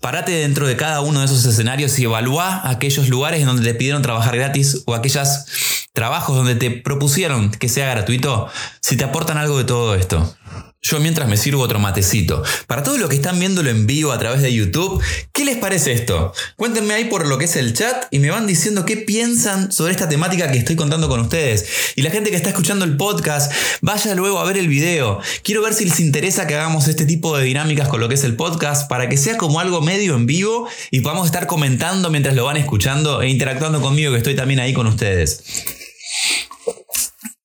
Parate 0.00 0.32
dentro 0.32 0.66
de 0.66 0.76
cada 0.76 1.00
uno 1.00 1.20
de 1.20 1.26
esos 1.26 1.44
escenarios 1.46 1.98
y 1.98 2.04
evalúa 2.04 2.68
aquellos 2.68 3.08
lugares 3.08 3.40
en 3.40 3.46
donde 3.46 3.64
te 3.64 3.74
pidieron 3.74 4.02
trabajar 4.02 4.36
gratis 4.36 4.82
o 4.84 4.94
aquellos 4.94 5.86
trabajos 5.94 6.36
donde 6.36 6.56
te 6.56 6.70
propusieron 6.70 7.50
que 7.50 7.68
sea 7.68 7.88
gratuito, 7.88 8.48
si 8.80 8.96
te 8.96 9.04
aportan 9.04 9.38
algo 9.38 9.56
de 9.56 9.64
todo 9.64 9.94
esto. 9.94 10.36
Yo 10.86 11.00
mientras 11.00 11.26
me 11.26 11.38
sirvo 11.38 11.62
otro 11.62 11.78
matecito. 11.78 12.42
Para 12.66 12.82
todos 12.82 12.98
los 12.98 13.08
que 13.08 13.16
están 13.16 13.40
viéndolo 13.40 13.70
en 13.70 13.86
vivo 13.86 14.12
a 14.12 14.18
través 14.18 14.42
de 14.42 14.52
YouTube, 14.52 15.02
¿qué 15.32 15.46
les 15.46 15.56
parece 15.56 15.92
esto? 15.92 16.34
Cuéntenme 16.56 16.92
ahí 16.92 17.06
por 17.06 17.26
lo 17.26 17.38
que 17.38 17.46
es 17.46 17.56
el 17.56 17.72
chat 17.72 18.04
y 18.10 18.18
me 18.18 18.28
van 18.28 18.46
diciendo 18.46 18.84
qué 18.84 18.98
piensan 18.98 19.72
sobre 19.72 19.92
esta 19.92 20.10
temática 20.10 20.52
que 20.52 20.58
estoy 20.58 20.76
contando 20.76 21.08
con 21.08 21.20
ustedes. 21.20 21.64
Y 21.96 22.02
la 22.02 22.10
gente 22.10 22.28
que 22.28 22.36
está 22.36 22.50
escuchando 22.50 22.84
el 22.84 22.98
podcast, 22.98 23.50
vaya 23.80 24.14
luego 24.14 24.38
a 24.38 24.44
ver 24.44 24.58
el 24.58 24.68
video. 24.68 25.20
Quiero 25.42 25.62
ver 25.62 25.72
si 25.72 25.86
les 25.86 26.00
interesa 26.00 26.46
que 26.46 26.54
hagamos 26.54 26.86
este 26.86 27.06
tipo 27.06 27.34
de 27.34 27.44
dinámicas 27.44 27.88
con 27.88 27.98
lo 27.98 28.10
que 28.10 28.16
es 28.16 28.24
el 28.24 28.36
podcast 28.36 28.86
para 28.86 29.08
que 29.08 29.16
sea 29.16 29.38
como 29.38 29.60
algo 29.60 29.80
medio 29.80 30.14
en 30.14 30.26
vivo 30.26 30.68
y 30.90 31.00
podamos 31.00 31.24
estar 31.24 31.46
comentando 31.46 32.10
mientras 32.10 32.36
lo 32.36 32.44
van 32.44 32.58
escuchando 32.58 33.22
e 33.22 33.30
interactuando 33.30 33.80
conmigo 33.80 34.12
que 34.12 34.18
estoy 34.18 34.36
también 34.36 34.60
ahí 34.60 34.74
con 34.74 34.86
ustedes 34.86 35.83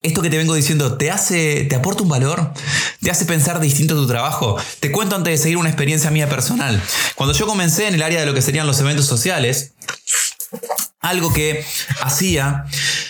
esto 0.02 0.22
que 0.22 0.30
te 0.30 0.38
vengo 0.38 0.54
diciendo 0.54 0.98
te 0.98 1.12
hace, 1.12 1.66
te 1.66 1.76
aporta 1.76 2.04
un 2.04 2.10
valor, 2.10 2.54
te 3.02 3.12
hace 3.12 3.26
pensar 3.26 3.60
distinto 3.60 3.96
tu 3.96 4.08
trabajo. 4.08 4.58
Te 4.80 4.92
cuento 4.92 5.16
antes 5.16 5.32
de 5.32 5.38
seguir 5.38 5.58
una 5.58 5.70
experiencia 5.70 6.10
mía 6.12 6.30
personal. 6.30 6.82
Cuando 7.16 7.34
yo 7.34 7.46
comencé 7.46 7.88
en 7.88 7.96
el 7.96 8.04
área 8.04 8.20
de 8.20 8.26
lo 8.26 8.34
que 8.34 8.42
serían 8.42 8.68
los 8.68 8.80
eventos 8.80 9.06
sociales, 9.06 9.74
algo 11.02 11.34
que 11.34 11.66
hacía 12.02 12.66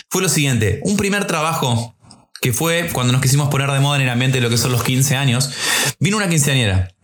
fue 0.08 0.22
lo 0.22 0.28
siguiente, 0.28 0.80
un 0.84 0.96
primer 0.96 1.26
trabajo 1.26 1.94
que 2.40 2.52
fue 2.52 2.88
cuando 2.92 3.12
nos 3.12 3.22
quisimos 3.22 3.50
poner 3.50 3.70
de 3.70 3.80
moda 3.80 3.96
en 3.96 4.02
el 4.02 4.08
ambiente 4.08 4.38
de 4.38 4.42
lo 4.42 4.50
que 4.50 4.56
son 4.56 4.72
los 4.72 4.82
15 4.82 5.16
años, 5.16 5.50
vino 6.00 6.16
una 6.16 6.28
quinceañera 6.28 6.94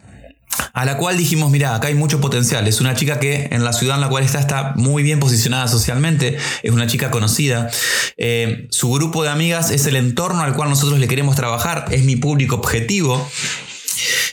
a 0.73 0.85
la 0.85 0.97
cual 0.99 1.17
dijimos, 1.17 1.50
mira, 1.50 1.75
acá 1.75 1.88
hay 1.88 1.94
mucho 1.94 2.20
potencial. 2.20 2.67
Es 2.69 2.81
una 2.81 2.94
chica 2.94 3.19
que 3.19 3.49
en 3.50 3.64
la 3.64 3.73
ciudad 3.73 3.97
en 3.97 4.03
la 4.03 4.08
cual 4.08 4.25
está 4.25 4.41
está 4.41 4.75
muy 4.76 5.03
bien 5.03 5.20
posicionada 5.20 5.69
socialmente, 5.69 6.37
es 6.62 6.70
una 6.70 6.87
chica 6.87 7.11
conocida. 7.11 7.70
Eh, 8.17 8.67
su 8.70 8.93
grupo 8.93 9.23
de 9.23 9.31
amigas 9.31 9.70
es 9.70 9.87
el 9.87 9.97
entorno 9.97 10.43
al 10.43 10.55
cual 10.55 10.69
nosotros 10.69 10.99
le 10.99 11.08
queremos 11.08 11.37
trabajar, 11.37 11.87
es 11.91 12.05
mi 12.05 12.17
público 12.17 12.56
objetivo. 12.56 13.29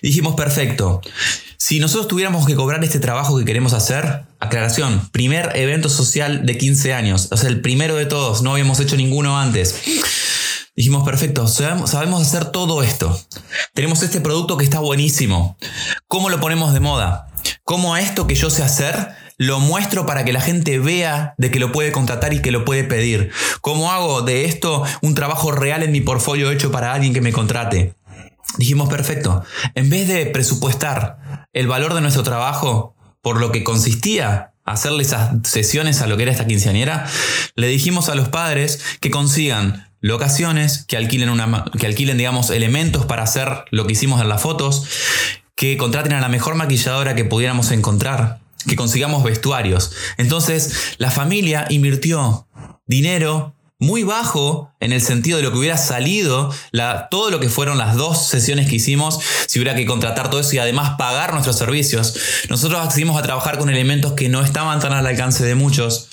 Dijimos, 0.01 0.35
perfecto. 0.35 1.01
Si 1.57 1.79
nosotros 1.79 2.09
tuviéramos 2.09 2.45
que 2.45 2.55
cobrar 2.55 2.83
este 2.83 2.99
trabajo 2.99 3.39
que 3.39 3.45
queremos 3.45 3.71
hacer, 3.71 4.23
aclaración, 4.41 5.07
primer 5.13 5.51
evento 5.55 5.87
social 5.87 6.45
de 6.45 6.57
15 6.57 6.93
años, 6.93 7.29
o 7.31 7.37
sea, 7.37 7.49
el 7.49 7.61
primero 7.61 7.95
de 7.95 8.05
todos, 8.05 8.41
no 8.41 8.51
habíamos 8.51 8.81
hecho 8.81 8.97
ninguno 8.97 9.39
antes. 9.39 9.75
Dijimos, 10.75 11.03
perfecto, 11.03 11.47
sabemos, 11.47 11.93
hacer 11.93 12.45
todo 12.45 12.81
esto. 12.81 13.19
Tenemos 13.75 14.01
este 14.01 14.21
producto 14.21 14.57
que 14.57 14.63
está 14.63 14.79
buenísimo. 14.79 15.55
¿Cómo 16.07 16.29
lo 16.29 16.39
ponemos 16.39 16.73
de 16.73 16.79
moda? 16.79 17.27
¿Cómo 17.63 17.93
a 17.93 18.01
esto 18.01 18.25
que 18.25 18.33
yo 18.33 18.49
sé 18.49 18.63
hacer 18.63 19.09
lo 19.37 19.59
muestro 19.59 20.07
para 20.07 20.25
que 20.25 20.33
la 20.33 20.41
gente 20.41 20.79
vea 20.79 21.35
de 21.37 21.51
que 21.51 21.59
lo 21.59 21.71
puede 21.71 21.91
contratar 21.91 22.33
y 22.33 22.41
que 22.41 22.51
lo 22.51 22.65
puede 22.65 22.83
pedir? 22.83 23.31
¿Cómo 23.61 23.91
hago 23.91 24.23
de 24.23 24.45
esto 24.45 24.83
un 25.03 25.13
trabajo 25.13 25.51
real 25.51 25.83
en 25.83 25.91
mi 25.91 26.01
portfolio 26.01 26.49
hecho 26.49 26.71
para 26.71 26.93
alguien 26.93 27.13
que 27.13 27.21
me 27.21 27.33
contrate? 27.33 27.93
Dijimos, 28.57 28.89
perfecto, 28.89 29.43
en 29.75 29.91
vez 29.91 30.07
de 30.07 30.25
presupuestar 30.25 31.47
el 31.53 31.67
valor 31.67 31.93
de 31.93 32.01
nuestro 32.01 32.23
trabajo 32.23 32.95
por 33.21 33.39
lo 33.39 33.51
que 33.51 33.63
consistía 33.63 34.53
hacerle 34.65 35.03
esas 35.03 35.35
sesiones 35.43 36.01
a 36.01 36.07
lo 36.07 36.17
que 36.17 36.23
era 36.23 36.31
esta 36.31 36.47
quinceañera, 36.47 37.05
le 37.55 37.67
dijimos 37.67 38.09
a 38.09 38.15
los 38.15 38.29
padres 38.29 38.81
que 39.01 39.11
consigan 39.11 39.92
locaciones, 40.03 40.83
que 40.85 40.97
alquilen, 40.97 41.31
que 41.79 41.87
alquilen, 41.87 42.17
digamos, 42.17 42.49
elementos 42.49 43.05
para 43.05 43.23
hacer 43.23 43.63
lo 43.71 43.87
que 43.87 43.93
hicimos 43.93 44.21
en 44.21 44.27
las 44.27 44.41
fotos, 44.41 44.85
que 45.55 45.77
contraten 45.77 46.11
a 46.11 46.19
la 46.19 46.27
mejor 46.27 46.55
maquilladora 46.55 47.15
que 47.15 47.23
pudiéramos 47.23 47.71
encontrar, 47.71 48.41
que 48.67 48.75
consigamos 48.75 49.23
vestuarios. 49.23 49.93
Entonces, 50.17 50.95
la 50.97 51.09
familia 51.09 51.65
invirtió 51.69 52.47
dinero 52.85 53.55
muy 53.79 54.03
bajo 54.03 54.73
en 54.81 54.91
el 54.91 55.01
sentido 55.01 55.37
de 55.37 55.43
lo 55.43 55.53
que 55.53 55.59
hubiera 55.59 55.77
salido, 55.77 56.53
todo 57.09 57.31
lo 57.31 57.39
que 57.39 57.47
fueron 57.47 57.77
las 57.77 57.95
dos 57.95 58.27
sesiones 58.27 58.69
que 58.69 58.75
hicimos, 58.75 59.21
si 59.47 59.59
hubiera 59.59 59.73
que 59.73 59.85
contratar 59.85 60.29
todo 60.29 60.41
eso 60.41 60.53
y 60.53 60.59
además 60.59 60.95
pagar 60.97 61.31
nuestros 61.31 61.57
servicios. 61.57 62.13
Nosotros 62.49 62.81
accedimos 62.85 63.17
a 63.17 63.23
trabajar 63.23 63.57
con 63.57 63.69
elementos 63.69 64.13
que 64.13 64.27
no 64.27 64.43
estaban 64.43 64.81
tan 64.81 64.91
al 64.91 65.07
alcance 65.07 65.45
de 65.45 65.55
muchos 65.55 66.09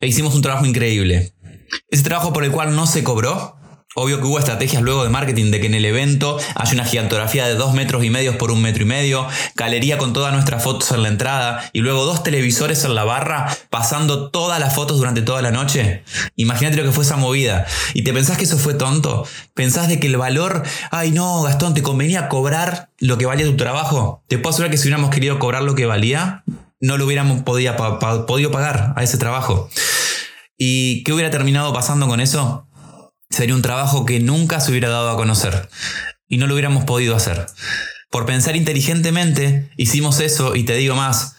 e 0.00 0.06
hicimos 0.06 0.34
un 0.34 0.42
trabajo 0.42 0.66
increíble. 0.66 1.32
Ese 1.88 2.02
trabajo 2.02 2.32
por 2.32 2.44
el 2.44 2.50
cual 2.50 2.74
no 2.74 2.86
se 2.86 3.04
cobró, 3.04 3.56
Obvio 3.94 4.20
que 4.20 4.26
hubo 4.26 4.38
estrategias 4.38 4.82
luego 4.82 5.04
de 5.04 5.10
marketing 5.10 5.50
de 5.50 5.60
que 5.60 5.66
en 5.66 5.74
el 5.74 5.84
evento 5.84 6.38
haya 6.54 6.72
una 6.72 6.86
gigantografía 6.86 7.46
de 7.46 7.54
dos 7.54 7.74
metros 7.74 8.02
y 8.02 8.08
medio 8.08 8.38
por 8.38 8.50
un 8.50 8.62
metro 8.62 8.84
y 8.84 8.86
medio, 8.86 9.26
galería 9.54 9.98
con 9.98 10.14
todas 10.14 10.32
nuestras 10.32 10.62
fotos 10.62 10.92
en 10.92 11.02
la 11.02 11.08
entrada 11.08 11.68
y 11.74 11.80
luego 11.80 12.06
dos 12.06 12.22
televisores 12.22 12.84
en 12.84 12.94
la 12.94 13.04
barra 13.04 13.54
pasando 13.68 14.30
todas 14.30 14.58
las 14.60 14.74
fotos 14.74 14.96
durante 14.96 15.20
toda 15.20 15.42
la 15.42 15.50
noche. 15.50 16.04
Imagínate 16.36 16.78
lo 16.78 16.84
que 16.84 16.92
fue 16.92 17.04
esa 17.04 17.16
movida. 17.16 17.66
¿Y 17.92 18.02
te 18.02 18.14
pensás 18.14 18.38
que 18.38 18.44
eso 18.44 18.56
fue 18.56 18.72
tonto? 18.72 19.26
¿Pensás 19.52 19.88
de 19.88 20.00
que 20.00 20.06
el 20.06 20.16
valor, 20.16 20.62
ay 20.90 21.10
no, 21.10 21.42
Gastón, 21.42 21.74
te 21.74 21.82
convenía 21.82 22.30
cobrar 22.30 22.88
lo 22.98 23.18
que 23.18 23.26
valía 23.26 23.44
tu 23.44 23.58
trabajo? 23.58 24.22
Te 24.26 24.38
puedo 24.38 24.54
asegurar 24.54 24.70
que 24.70 24.78
si 24.78 24.84
hubiéramos 24.84 25.10
querido 25.10 25.38
cobrar 25.38 25.64
lo 25.64 25.74
que 25.74 25.84
valía, 25.84 26.44
no 26.80 26.96
lo 26.96 27.04
hubiéramos 27.04 27.42
podido 27.42 28.50
pagar 28.50 28.94
a 28.96 29.02
ese 29.02 29.18
trabajo. 29.18 29.68
¿Y 30.64 31.02
qué 31.02 31.12
hubiera 31.12 31.32
terminado 31.32 31.72
pasando 31.72 32.06
con 32.06 32.20
eso? 32.20 32.68
Sería 33.30 33.56
un 33.56 33.62
trabajo 33.62 34.06
que 34.06 34.20
nunca 34.20 34.60
se 34.60 34.70
hubiera 34.70 34.90
dado 34.90 35.10
a 35.10 35.16
conocer 35.16 35.68
y 36.28 36.36
no 36.36 36.46
lo 36.46 36.54
hubiéramos 36.54 36.84
podido 36.84 37.16
hacer. 37.16 37.46
Por 38.12 38.26
pensar 38.26 38.54
inteligentemente, 38.54 39.72
hicimos 39.76 40.20
eso 40.20 40.54
y 40.54 40.62
te 40.62 40.76
digo 40.76 40.94
más, 40.94 41.34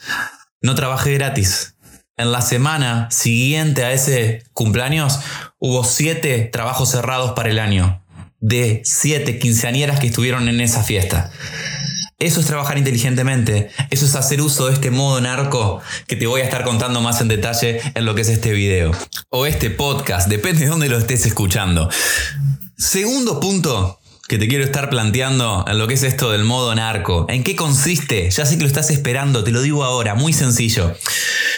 no 0.62 0.76
trabajé 0.76 1.14
gratis. 1.14 1.78
En 2.18 2.34
la 2.34 2.42
semana 2.42 3.10
siguiente 3.12 3.86
a 3.86 3.94
ese 3.94 4.44
cumpleaños 4.52 5.22
hubo 5.58 5.86
siete 5.86 6.40
trabajos 6.52 6.92
cerrados 6.92 7.32
para 7.32 7.50
el 7.50 7.60
año, 7.60 8.04
de 8.42 8.82
siete 8.84 9.40
quinceañeras 9.40 10.02
que 10.02 10.08
estuvieron 10.08 10.50
en 10.50 10.60
esa 10.60 10.84
fiesta. 10.84 11.32
Eso 12.24 12.40
es 12.40 12.46
trabajar 12.46 12.78
inteligentemente, 12.78 13.70
eso 13.90 14.06
es 14.06 14.16
hacer 14.16 14.42
uso 14.42 14.68
de 14.68 14.76
este 14.76 14.92
modo 14.92 15.20
narco 15.20 15.82
que 16.08 16.16
te 16.16 16.26
voy 16.26 16.40
a 16.40 16.46
estar 16.46 16.64
contando 16.64 17.02
más 17.02 17.20
en 17.20 17.28
detalle 17.28 17.82
en 17.96 18.06
lo 18.06 18.16
que 18.16 18.22
es 18.22 18.30
este 18.30 18.54
video 18.54 18.94
o 19.28 19.46
este 19.46 19.70
podcast, 19.70 20.30
depende 20.30 20.62
de 20.62 20.68
dónde 20.68 20.88
lo 20.88 20.98
estés 20.98 21.26
escuchando. 21.26 21.90
Segundo 22.78 23.42
punto 23.42 24.00
que 24.30 24.38
te 24.38 24.48
quiero 24.48 24.64
estar 24.64 24.90
planteando 24.90 25.66
en 25.68 25.78
lo 25.78 25.86
que 25.86 25.96
es 25.96 26.04
esto 26.04 26.32
del 26.32 26.46
modo 26.46 26.74
narco. 26.74 27.26
¿En 27.28 27.44
qué 27.44 27.58
consiste? 27.58 28.32
Ya 28.32 28.46
sé 28.46 28.56
que 28.56 28.62
lo 28.62 28.68
estás 28.68 28.90
esperando, 28.90 29.44
te 29.44 29.52
lo 29.52 29.62
digo 29.62 29.84
ahora, 29.84 30.16
muy 30.16 30.32
sencillo. 30.32 30.96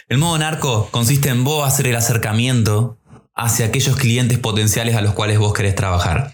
El 0.09 0.17
modo 0.17 0.39
narco 0.39 0.89
consiste 0.89 1.29
en 1.29 1.43
vos 1.43 1.67
hacer 1.67 1.85
el 1.85 1.95
acercamiento 1.95 2.97
hacia 3.35 3.67
aquellos 3.67 3.97
clientes 3.97 4.39
potenciales 4.39 4.95
a 4.95 5.01
los 5.01 5.13
cuales 5.13 5.37
vos 5.37 5.53
querés 5.53 5.75
trabajar 5.75 6.33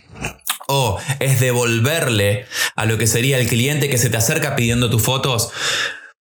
o 0.72 0.98
es 1.20 1.40
devolverle 1.42 2.46
a 2.76 2.86
lo 2.86 2.98
que 2.98 3.06
sería 3.06 3.38
el 3.38 3.48
cliente 3.48 3.90
que 3.90 3.98
se 3.98 4.10
te 4.10 4.18
acerca 4.18 4.56
pidiendo 4.56 4.90
tus 4.90 5.02
fotos 5.02 5.50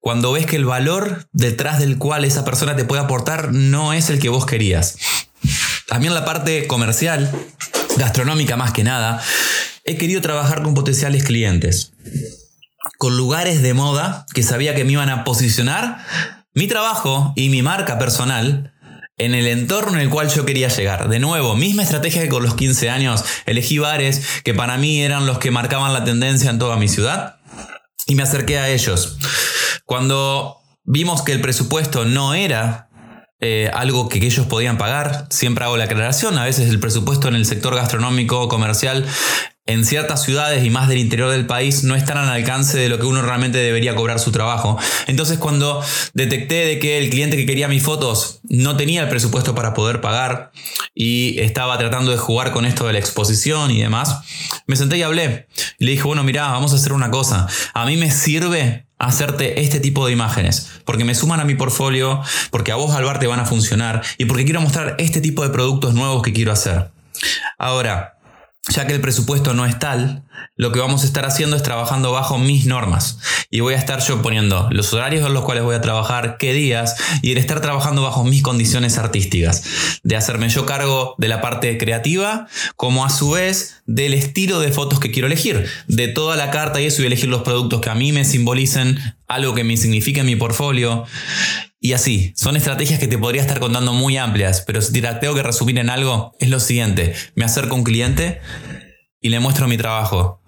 cuando 0.00 0.32
ves 0.32 0.46
que 0.46 0.56
el 0.56 0.64
valor 0.64 1.28
detrás 1.32 1.78
del 1.78 1.98
cual 1.98 2.24
esa 2.24 2.44
persona 2.44 2.74
te 2.74 2.84
puede 2.84 3.02
aportar 3.02 3.52
no 3.52 3.92
es 3.92 4.10
el 4.10 4.18
que 4.18 4.28
vos 4.28 4.46
querías. 4.46 4.96
También 5.86 6.14
la 6.14 6.24
parte 6.24 6.66
comercial, 6.66 7.30
gastronómica 7.96 8.56
más 8.56 8.72
que 8.72 8.82
nada, 8.82 9.22
he 9.84 9.96
querido 9.96 10.20
trabajar 10.20 10.62
con 10.62 10.74
potenciales 10.74 11.22
clientes, 11.22 11.92
con 12.98 13.16
lugares 13.16 13.62
de 13.62 13.74
moda 13.74 14.26
que 14.34 14.42
sabía 14.42 14.74
que 14.74 14.84
me 14.84 14.92
iban 14.92 15.10
a 15.10 15.22
posicionar 15.22 16.04
mi 16.54 16.66
trabajo 16.66 17.32
y 17.36 17.50
mi 17.50 17.62
marca 17.62 17.98
personal 17.98 18.72
en 19.20 19.34
el 19.34 19.46
entorno 19.46 19.94
en 19.94 20.00
el 20.00 20.08
cual 20.08 20.28
yo 20.30 20.46
quería 20.46 20.68
llegar. 20.68 21.08
De 21.08 21.18
nuevo, 21.18 21.54
misma 21.54 21.82
estrategia 21.82 22.22
que 22.22 22.28
con 22.28 22.42
los 22.42 22.54
15 22.54 22.88
años. 22.88 23.22
Elegí 23.44 23.78
bares 23.78 24.40
que 24.44 24.54
para 24.54 24.78
mí 24.78 25.02
eran 25.02 25.26
los 25.26 25.38
que 25.38 25.50
marcaban 25.50 25.92
la 25.92 26.04
tendencia 26.04 26.50
en 26.50 26.58
toda 26.58 26.76
mi 26.76 26.88
ciudad 26.88 27.36
y 28.06 28.14
me 28.14 28.22
acerqué 28.22 28.58
a 28.58 28.70
ellos. 28.70 29.18
Cuando 29.84 30.56
vimos 30.84 31.22
que 31.22 31.32
el 31.32 31.42
presupuesto 31.42 32.06
no 32.06 32.32
era 32.32 32.88
eh, 33.40 33.70
algo 33.74 34.08
que, 34.08 34.20
que, 34.20 34.26
ellos 34.26 34.46
podían 34.46 34.78
pagar. 34.78 35.26
Siempre 35.28 35.64
hago 35.64 35.76
la 35.76 35.84
aclaración, 35.84 36.38
a 36.38 36.44
veces 36.44 36.70
el 36.70 36.80
presupuesto 36.80 37.28
en 37.28 37.34
el 37.34 37.44
sector 37.44 37.74
gastronómico 37.74 38.48
comercial 38.48 39.06
en 39.70 39.84
ciertas 39.84 40.22
ciudades 40.22 40.64
y 40.64 40.70
más 40.70 40.88
del 40.88 40.98
interior 40.98 41.30
del 41.30 41.46
país 41.46 41.84
no 41.84 41.94
están 41.94 42.18
al 42.18 42.28
alcance 42.28 42.78
de 42.78 42.88
lo 42.88 42.98
que 42.98 43.06
uno 43.06 43.22
realmente 43.22 43.58
debería 43.58 43.94
cobrar 43.94 44.18
su 44.18 44.32
trabajo. 44.32 44.78
Entonces 45.06 45.38
cuando 45.38 45.82
detecté 46.12 46.66
de 46.66 46.78
que 46.78 46.98
el 46.98 47.10
cliente 47.10 47.36
que 47.36 47.46
quería 47.46 47.68
mis 47.68 47.82
fotos 47.82 48.40
no 48.48 48.76
tenía 48.76 49.02
el 49.02 49.08
presupuesto 49.08 49.54
para 49.54 49.74
poder 49.74 50.00
pagar 50.00 50.50
y 50.94 51.38
estaba 51.40 51.78
tratando 51.78 52.10
de 52.10 52.18
jugar 52.18 52.52
con 52.52 52.64
esto 52.66 52.86
de 52.86 52.94
la 52.94 52.98
exposición 52.98 53.70
y 53.70 53.80
demás, 53.80 54.20
me 54.66 54.76
senté 54.76 54.98
y 54.98 55.02
hablé. 55.02 55.46
Y 55.78 55.84
le 55.84 55.92
dije, 55.92 56.02
bueno, 56.02 56.24
mira, 56.24 56.48
vamos 56.48 56.72
a 56.72 56.76
hacer 56.76 56.92
una 56.92 57.10
cosa. 57.10 57.46
A 57.72 57.86
mí 57.86 57.96
me 57.96 58.10
sirve 58.10 58.86
hacerte 58.98 59.60
este 59.62 59.80
tipo 59.80 60.06
de 60.06 60.12
imágenes, 60.12 60.68
porque 60.84 61.04
me 61.04 61.14
suman 61.14 61.40
a 61.40 61.44
mi 61.44 61.54
portfolio, 61.54 62.22
porque 62.50 62.70
a 62.70 62.76
vos 62.76 62.94
al 62.94 63.04
bar 63.04 63.18
te 63.18 63.26
van 63.26 63.40
a 63.40 63.46
funcionar 63.46 64.02
y 64.18 64.26
porque 64.26 64.44
quiero 64.44 64.60
mostrar 64.60 64.96
este 64.98 65.20
tipo 65.20 65.42
de 65.42 65.48
productos 65.48 65.94
nuevos 65.94 66.22
que 66.22 66.32
quiero 66.32 66.52
hacer. 66.52 66.90
Ahora, 67.58 68.19
ya 68.68 68.86
que 68.86 68.92
el 68.92 69.00
presupuesto 69.00 69.54
no 69.54 69.64
es 69.64 69.78
tal, 69.78 70.22
lo 70.56 70.70
que 70.70 70.80
vamos 70.80 71.02
a 71.02 71.06
estar 71.06 71.24
haciendo 71.24 71.56
es 71.56 71.62
trabajando 71.62 72.12
bajo 72.12 72.38
mis 72.38 72.66
normas. 72.66 73.18
Y 73.50 73.60
voy 73.60 73.74
a 73.74 73.78
estar 73.78 74.00
yo 74.00 74.20
poniendo 74.20 74.68
los 74.70 74.92
horarios 74.92 75.26
en 75.26 75.32
los 75.32 75.44
cuales 75.44 75.64
voy 75.64 75.74
a 75.74 75.80
trabajar, 75.80 76.36
qué 76.38 76.52
días, 76.52 76.96
y 77.22 77.32
el 77.32 77.38
estar 77.38 77.60
trabajando 77.60 78.02
bajo 78.02 78.22
mis 78.22 78.42
condiciones 78.42 78.98
artísticas. 78.98 79.64
De 80.02 80.16
hacerme 80.16 80.48
yo 80.50 80.66
cargo 80.66 81.14
de 81.18 81.28
la 81.28 81.40
parte 81.40 81.78
creativa, 81.78 82.48
como 82.76 83.04
a 83.04 83.10
su 83.10 83.30
vez 83.30 83.82
del 83.86 84.12
estilo 84.12 84.60
de 84.60 84.70
fotos 84.72 85.00
que 85.00 85.10
quiero 85.10 85.26
elegir. 85.26 85.66
De 85.88 86.08
toda 86.08 86.36
la 86.36 86.50
carta 86.50 86.80
y 86.80 86.86
eso, 86.86 87.02
y 87.02 87.06
elegir 87.06 87.30
los 87.30 87.42
productos 87.42 87.80
que 87.80 87.90
a 87.90 87.94
mí 87.94 88.12
me 88.12 88.24
simbolicen, 88.24 88.98
algo 89.26 89.54
que 89.54 89.64
me 89.64 89.76
signifique 89.78 90.20
en 90.20 90.26
mi 90.26 90.36
portfolio. 90.36 91.06
Y 91.82 91.94
así, 91.94 92.34
son 92.36 92.56
estrategias 92.56 93.00
que 93.00 93.08
te 93.08 93.16
podría 93.16 93.40
estar 93.40 93.58
contando 93.58 93.94
muy 93.94 94.18
amplias, 94.18 94.60
pero 94.66 94.82
si 94.82 94.92
te 94.92 95.00
tengo 95.00 95.34
que 95.34 95.42
resumir 95.42 95.78
en 95.78 95.88
algo, 95.88 96.36
es 96.38 96.50
lo 96.50 96.60
siguiente. 96.60 97.14
Me 97.34 97.46
acerco 97.46 97.74
a 97.74 97.78
un 97.78 97.84
cliente 97.84 98.42
y 99.18 99.30
le 99.30 99.40
muestro 99.40 99.66
mi 99.66 99.78
trabajo. 99.78 100.42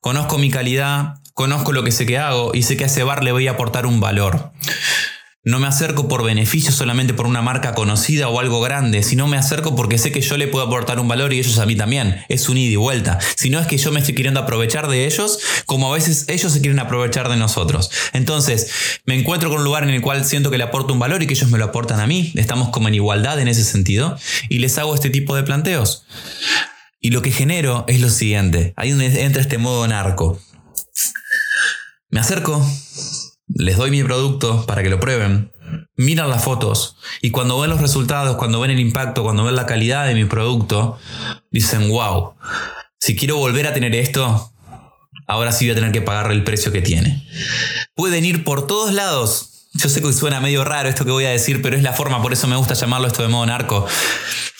Conozco 0.00 0.38
mi 0.38 0.50
calidad, 0.50 1.16
conozco 1.34 1.72
lo 1.72 1.84
que 1.84 1.92
sé 1.92 2.06
que 2.06 2.16
hago 2.16 2.52
y 2.54 2.62
sé 2.62 2.78
que 2.78 2.84
a 2.84 2.86
ese 2.86 3.02
bar 3.02 3.22
le 3.22 3.32
voy 3.32 3.48
a 3.48 3.52
aportar 3.52 3.84
un 3.84 4.00
valor. 4.00 4.52
No 5.44 5.60
me 5.60 5.68
acerco 5.68 6.08
por 6.08 6.24
beneficio 6.24 6.72
solamente 6.72 7.14
por 7.14 7.26
una 7.26 7.42
marca 7.42 7.72
conocida 7.72 8.28
o 8.28 8.40
algo 8.40 8.60
grande, 8.60 9.04
sino 9.04 9.28
me 9.28 9.36
acerco 9.36 9.76
porque 9.76 9.96
sé 9.96 10.10
que 10.10 10.20
yo 10.20 10.36
le 10.36 10.48
puedo 10.48 10.66
aportar 10.66 10.98
un 10.98 11.06
valor 11.06 11.32
y 11.32 11.38
ellos 11.38 11.58
a 11.58 11.66
mí 11.66 11.76
también. 11.76 12.24
Es 12.28 12.48
un 12.48 12.58
ida 12.58 12.72
y 12.72 12.76
vuelta. 12.76 13.20
Si 13.36 13.48
no 13.48 13.60
es 13.60 13.68
que 13.68 13.78
yo 13.78 13.92
me 13.92 14.00
estoy 14.00 14.16
queriendo 14.16 14.40
aprovechar 14.40 14.88
de 14.88 15.06
ellos, 15.06 15.38
como 15.64 15.90
a 15.90 15.96
veces 15.96 16.24
ellos 16.28 16.52
se 16.52 16.60
quieren 16.60 16.80
aprovechar 16.80 17.28
de 17.28 17.36
nosotros. 17.36 17.88
Entonces, 18.12 19.00
me 19.06 19.14
encuentro 19.14 19.48
con 19.48 19.58
un 19.58 19.64
lugar 19.64 19.84
en 19.84 19.90
el 19.90 20.02
cual 20.02 20.24
siento 20.24 20.50
que 20.50 20.58
le 20.58 20.64
aporto 20.64 20.92
un 20.92 20.98
valor 20.98 21.22
y 21.22 21.28
que 21.28 21.34
ellos 21.34 21.50
me 21.50 21.58
lo 21.58 21.66
aportan 21.66 22.00
a 22.00 22.08
mí. 22.08 22.32
Estamos 22.34 22.70
como 22.70 22.88
en 22.88 22.94
igualdad 22.94 23.38
en 23.38 23.46
ese 23.46 23.62
sentido. 23.62 24.18
Y 24.48 24.58
les 24.58 24.76
hago 24.76 24.92
este 24.92 25.08
tipo 25.08 25.36
de 25.36 25.44
planteos. 25.44 26.04
Y 27.00 27.10
lo 27.10 27.22
que 27.22 27.30
genero 27.30 27.84
es 27.86 28.00
lo 28.00 28.10
siguiente. 28.10 28.74
Ahí 28.76 28.90
entra 28.90 29.40
este 29.40 29.56
modo 29.56 29.86
narco. 29.86 30.40
Me 32.10 32.20
acerco, 32.20 32.66
les 33.58 33.76
doy 33.76 33.90
mi 33.90 34.04
producto 34.04 34.64
para 34.66 34.82
que 34.82 34.88
lo 34.88 35.00
prueben, 35.00 35.50
miran 35.96 36.30
las 36.30 36.44
fotos 36.44 36.96
y 37.20 37.30
cuando 37.30 37.58
ven 37.60 37.70
los 37.70 37.80
resultados, 37.80 38.36
cuando 38.36 38.60
ven 38.60 38.70
el 38.70 38.78
impacto, 38.78 39.24
cuando 39.24 39.44
ven 39.44 39.56
la 39.56 39.66
calidad 39.66 40.06
de 40.06 40.14
mi 40.14 40.24
producto, 40.24 40.96
dicen, 41.50 41.88
wow, 41.88 42.34
si 43.00 43.16
quiero 43.16 43.36
volver 43.36 43.66
a 43.66 43.74
tener 43.74 43.96
esto, 43.96 44.52
ahora 45.26 45.50
sí 45.50 45.66
voy 45.66 45.72
a 45.72 45.74
tener 45.74 45.90
que 45.90 46.00
pagarle 46.00 46.34
el 46.34 46.44
precio 46.44 46.70
que 46.70 46.82
tiene. 46.82 47.26
Pueden 47.96 48.24
ir 48.24 48.44
por 48.44 48.66
todos 48.68 48.94
lados. 48.94 49.68
Yo 49.74 49.88
sé 49.88 50.00
que 50.00 50.12
suena 50.12 50.40
medio 50.40 50.64
raro 50.64 50.88
esto 50.88 51.04
que 51.04 51.10
voy 51.10 51.24
a 51.24 51.30
decir, 51.30 51.60
pero 51.60 51.76
es 51.76 51.82
la 51.82 51.92
forma, 51.92 52.22
por 52.22 52.32
eso 52.32 52.46
me 52.46 52.56
gusta 52.56 52.74
llamarlo 52.74 53.08
esto 53.08 53.22
de 53.22 53.28
modo 53.28 53.44
narco. 53.44 53.86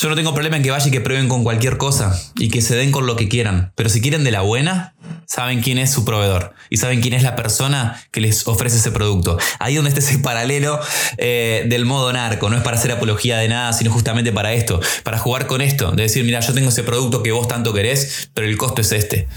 Yo 0.00 0.08
no 0.08 0.16
tengo 0.16 0.34
problema 0.34 0.56
en 0.56 0.62
que 0.62 0.70
vayan 0.70 0.88
y 0.88 0.90
que 0.90 1.00
prueben 1.00 1.28
con 1.28 1.44
cualquier 1.44 1.76
cosa 1.76 2.20
y 2.36 2.50
que 2.50 2.62
se 2.62 2.76
den 2.76 2.92
con 2.92 3.06
lo 3.06 3.16
que 3.16 3.28
quieran, 3.28 3.72
pero 3.76 3.88
si 3.88 4.00
quieren 4.00 4.22
de 4.22 4.32
la 4.32 4.42
buena, 4.42 4.94
saben 5.28 5.60
quién 5.60 5.76
es 5.76 5.90
su 5.90 6.06
proveedor 6.06 6.54
y 6.70 6.78
saben 6.78 7.02
quién 7.02 7.12
es 7.12 7.22
la 7.22 7.36
persona 7.36 8.02
que 8.10 8.20
les 8.20 8.48
ofrece 8.48 8.78
ese 8.78 8.90
producto. 8.90 9.38
Ahí 9.58 9.76
donde 9.76 9.90
está 9.90 10.00
ese 10.00 10.18
paralelo 10.18 10.80
eh, 11.18 11.64
del 11.68 11.84
modo 11.84 12.10
narco, 12.12 12.48
no 12.48 12.56
es 12.56 12.62
para 12.62 12.78
hacer 12.78 12.90
apología 12.90 13.36
de 13.36 13.48
nada, 13.48 13.72
sino 13.74 13.92
justamente 13.92 14.32
para 14.32 14.54
esto, 14.54 14.80
para 15.04 15.18
jugar 15.18 15.46
con 15.46 15.60
esto, 15.60 15.92
de 15.92 16.04
decir, 16.04 16.24
mira, 16.24 16.40
yo 16.40 16.54
tengo 16.54 16.70
ese 16.70 16.82
producto 16.82 17.22
que 17.22 17.30
vos 17.30 17.46
tanto 17.46 17.74
querés, 17.74 18.30
pero 18.32 18.46
el 18.46 18.56
costo 18.56 18.80
es 18.80 18.90
este. 18.90 19.28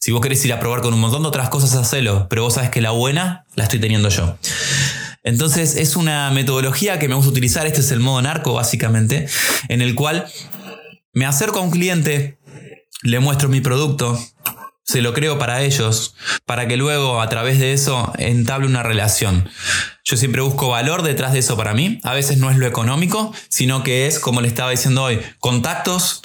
Si 0.00 0.10
vos 0.10 0.20
querés 0.20 0.44
ir 0.44 0.52
a 0.52 0.58
probar 0.58 0.82
con 0.82 0.92
un 0.92 1.00
montón 1.00 1.22
de 1.22 1.28
otras 1.28 1.48
cosas, 1.48 1.74
hacelo, 1.74 2.26
pero 2.28 2.42
vos 2.42 2.54
sabes 2.54 2.70
que 2.70 2.80
la 2.80 2.90
buena 2.90 3.46
la 3.54 3.64
estoy 3.64 3.78
teniendo 3.78 4.08
yo. 4.08 4.36
Entonces 5.22 5.76
es 5.76 5.94
una 5.94 6.30
metodología 6.32 6.98
que 6.98 7.08
me 7.08 7.14
gusta 7.14 7.30
utilizar, 7.30 7.66
este 7.66 7.80
es 7.80 7.90
el 7.92 8.00
modo 8.00 8.20
narco 8.20 8.52
básicamente, 8.52 9.28
en 9.68 9.80
el 9.80 9.94
cual 9.94 10.26
me 11.12 11.24
acerco 11.24 11.60
a 11.60 11.62
un 11.62 11.70
cliente, 11.70 12.38
le 13.02 13.20
muestro 13.20 13.48
mi 13.48 13.60
producto, 13.60 14.18
se 14.86 15.02
lo 15.02 15.12
creo 15.12 15.36
para 15.38 15.62
ellos, 15.62 16.14
para 16.44 16.68
que 16.68 16.76
luego 16.76 17.20
a 17.20 17.28
través 17.28 17.58
de 17.58 17.72
eso 17.72 18.12
entable 18.18 18.68
una 18.68 18.84
relación. 18.84 19.48
Yo 20.04 20.16
siempre 20.16 20.42
busco 20.42 20.68
valor 20.68 21.02
detrás 21.02 21.32
de 21.32 21.40
eso 21.40 21.56
para 21.56 21.74
mí. 21.74 21.98
A 22.04 22.14
veces 22.14 22.38
no 22.38 22.50
es 22.52 22.56
lo 22.56 22.66
económico, 22.66 23.34
sino 23.48 23.82
que 23.82 24.06
es, 24.06 24.20
como 24.20 24.40
le 24.40 24.46
estaba 24.46 24.70
diciendo 24.70 25.02
hoy, 25.02 25.20
contactos, 25.40 26.22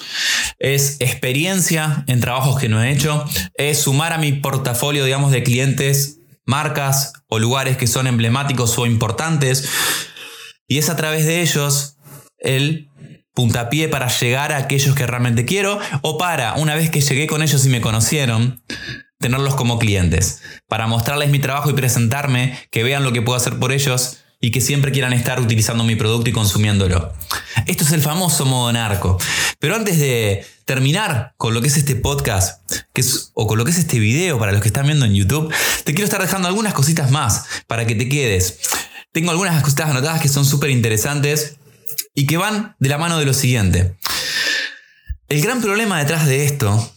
es 0.60 0.96
experiencia 1.00 2.04
en 2.06 2.20
trabajos 2.20 2.60
que 2.60 2.68
no 2.68 2.80
he 2.80 2.92
hecho, 2.92 3.24
es 3.54 3.82
sumar 3.82 4.12
a 4.12 4.18
mi 4.18 4.32
portafolio, 4.32 5.04
digamos, 5.04 5.32
de 5.32 5.42
clientes 5.42 6.20
marcas 6.44 7.12
o 7.26 7.40
lugares 7.40 7.76
que 7.76 7.88
son 7.88 8.06
emblemáticos 8.06 8.78
o 8.78 8.86
importantes. 8.86 9.68
Y 10.68 10.78
es 10.78 10.88
a 10.88 10.96
través 10.96 11.26
de 11.26 11.42
ellos 11.42 11.96
el 12.38 12.91
puntapié 13.34 13.88
para 13.88 14.08
llegar 14.08 14.52
a 14.52 14.58
aquellos 14.58 14.94
que 14.94 15.06
realmente 15.06 15.44
quiero 15.44 15.78
o 16.02 16.18
para, 16.18 16.54
una 16.54 16.74
vez 16.74 16.90
que 16.90 17.00
llegué 17.00 17.26
con 17.26 17.42
ellos 17.42 17.64
y 17.64 17.68
me 17.68 17.80
conocieron, 17.80 18.62
tenerlos 19.18 19.54
como 19.54 19.78
clientes, 19.78 20.42
para 20.68 20.86
mostrarles 20.86 21.30
mi 21.30 21.38
trabajo 21.38 21.70
y 21.70 21.74
presentarme, 21.74 22.58
que 22.70 22.82
vean 22.82 23.04
lo 23.04 23.12
que 23.12 23.22
puedo 23.22 23.36
hacer 23.36 23.58
por 23.58 23.72
ellos 23.72 24.18
y 24.40 24.50
que 24.50 24.60
siempre 24.60 24.90
quieran 24.90 25.12
estar 25.12 25.40
utilizando 25.40 25.84
mi 25.84 25.94
producto 25.94 26.28
y 26.28 26.32
consumiéndolo. 26.32 27.12
Esto 27.66 27.84
es 27.84 27.92
el 27.92 28.02
famoso 28.02 28.44
modo 28.44 28.72
narco. 28.72 29.16
Pero 29.60 29.76
antes 29.76 29.98
de 30.00 30.44
terminar 30.64 31.32
con 31.36 31.54
lo 31.54 31.62
que 31.62 31.68
es 31.68 31.76
este 31.76 31.94
podcast, 31.94 32.60
que 32.92 33.04
o 33.34 33.46
con 33.46 33.56
lo 33.56 33.64
que 33.64 33.70
es 33.70 33.78
este 33.78 34.00
video 34.00 34.40
para 34.40 34.50
los 34.50 34.60
que 34.60 34.68
están 34.68 34.86
viendo 34.86 35.06
en 35.06 35.14
YouTube, 35.14 35.54
te 35.84 35.94
quiero 35.94 36.04
estar 36.04 36.20
dejando 36.20 36.48
algunas 36.48 36.74
cositas 36.74 37.12
más 37.12 37.44
para 37.68 37.86
que 37.86 37.94
te 37.94 38.08
quedes. 38.08 38.58
Tengo 39.12 39.30
algunas 39.30 39.62
cositas 39.62 39.88
anotadas 39.88 40.20
que 40.20 40.28
son 40.28 40.44
súper 40.44 40.70
interesantes 40.70 41.58
y 42.14 42.26
que 42.26 42.36
van 42.36 42.76
de 42.78 42.88
la 42.88 42.98
mano 42.98 43.18
de 43.18 43.26
lo 43.26 43.34
siguiente. 43.34 43.96
El 45.28 45.40
gran 45.40 45.60
problema 45.62 45.98
detrás 45.98 46.26
de 46.26 46.44
esto 46.44 46.92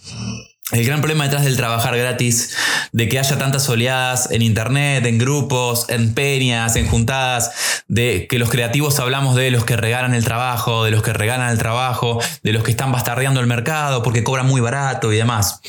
el 0.71 0.83
gran 0.83 0.99
problema 0.99 1.25
detrás 1.25 1.45
del 1.45 1.57
trabajar 1.57 1.95
gratis, 1.95 2.55
de 2.91 3.07
que 3.07 3.19
haya 3.19 3.37
tantas 3.37 3.69
oleadas 3.69 4.31
en 4.31 4.41
internet, 4.41 5.05
en 5.05 5.19
grupos, 5.19 5.85
en 5.89 6.15
peñas, 6.15 6.75
en 6.75 6.87
juntadas, 6.87 7.83
de 7.87 8.25
que 8.27 8.39
los 8.39 8.49
creativos 8.49 8.99
hablamos 8.99 9.35
de 9.35 9.51
los 9.51 9.63
que 9.63 9.77
regalan 9.77 10.15
el 10.15 10.23
trabajo, 10.23 10.83
de 10.83 10.89
los 10.89 11.03
que 11.03 11.13
regalan 11.13 11.51
el 11.51 11.59
trabajo, 11.59 12.19
de 12.41 12.51
los 12.51 12.63
que 12.63 12.71
están 12.71 12.91
bastardeando 12.91 13.41
el 13.41 13.47
mercado 13.47 14.01
porque 14.01 14.23
cobran 14.23 14.47
muy 14.47 14.59
barato 14.59 15.13
y 15.13 15.17
demás. 15.17 15.61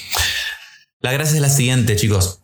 La 1.01 1.13
gracia 1.13 1.37
es 1.37 1.43
la 1.43 1.51
siguiente, 1.51 1.95
chicos. 1.97 2.41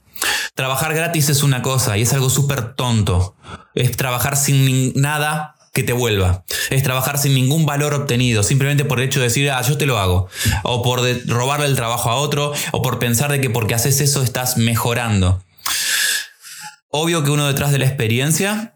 Trabajar 0.55 0.95
gratis 0.95 1.31
es 1.31 1.43
una 1.43 1.63
cosa 1.63 1.97
y 1.97 2.03
es 2.03 2.13
algo 2.13 2.29
súper 2.29 2.75
tonto. 2.75 3.35
Es 3.75 3.97
trabajar 3.97 4.37
sin 4.37 4.93
nada 4.95 5.57
que 5.73 5.83
te 5.83 5.93
vuelva. 5.93 6.45
Es 6.71 6.83
trabajar 6.83 7.19
sin 7.19 7.35
ningún 7.35 7.65
valor 7.65 7.95
obtenido, 7.95 8.43
simplemente 8.43 8.85
por 8.85 9.01
el 9.01 9.07
hecho 9.07 9.21
de 9.21 9.27
decir, 9.27 9.51
ah, 9.51 9.63
yo 9.63 9.79
te 9.79 9.87
lo 9.87 9.99
hago. 9.99 10.29
O 10.63 10.83
por 10.83 11.01
robarle 11.27 11.67
el 11.67 11.77
trabajo 11.77 12.11
a 12.11 12.17
otro, 12.17 12.53
o 12.73 12.83
por 12.83 12.99
pensar 12.99 13.33
de 13.33 13.41
que 13.41 13.51
porque 13.51 13.75
haces 13.75 14.01
eso 14.01 14.23
estás 14.23 14.57
mejorando. 14.59 15.43
Obvio 16.89 17.25
que 17.25 17.31
uno 17.31 17.47
detrás 17.47 17.73
de 17.73 17.79
la 17.79 17.87
experiencia, 17.87 18.75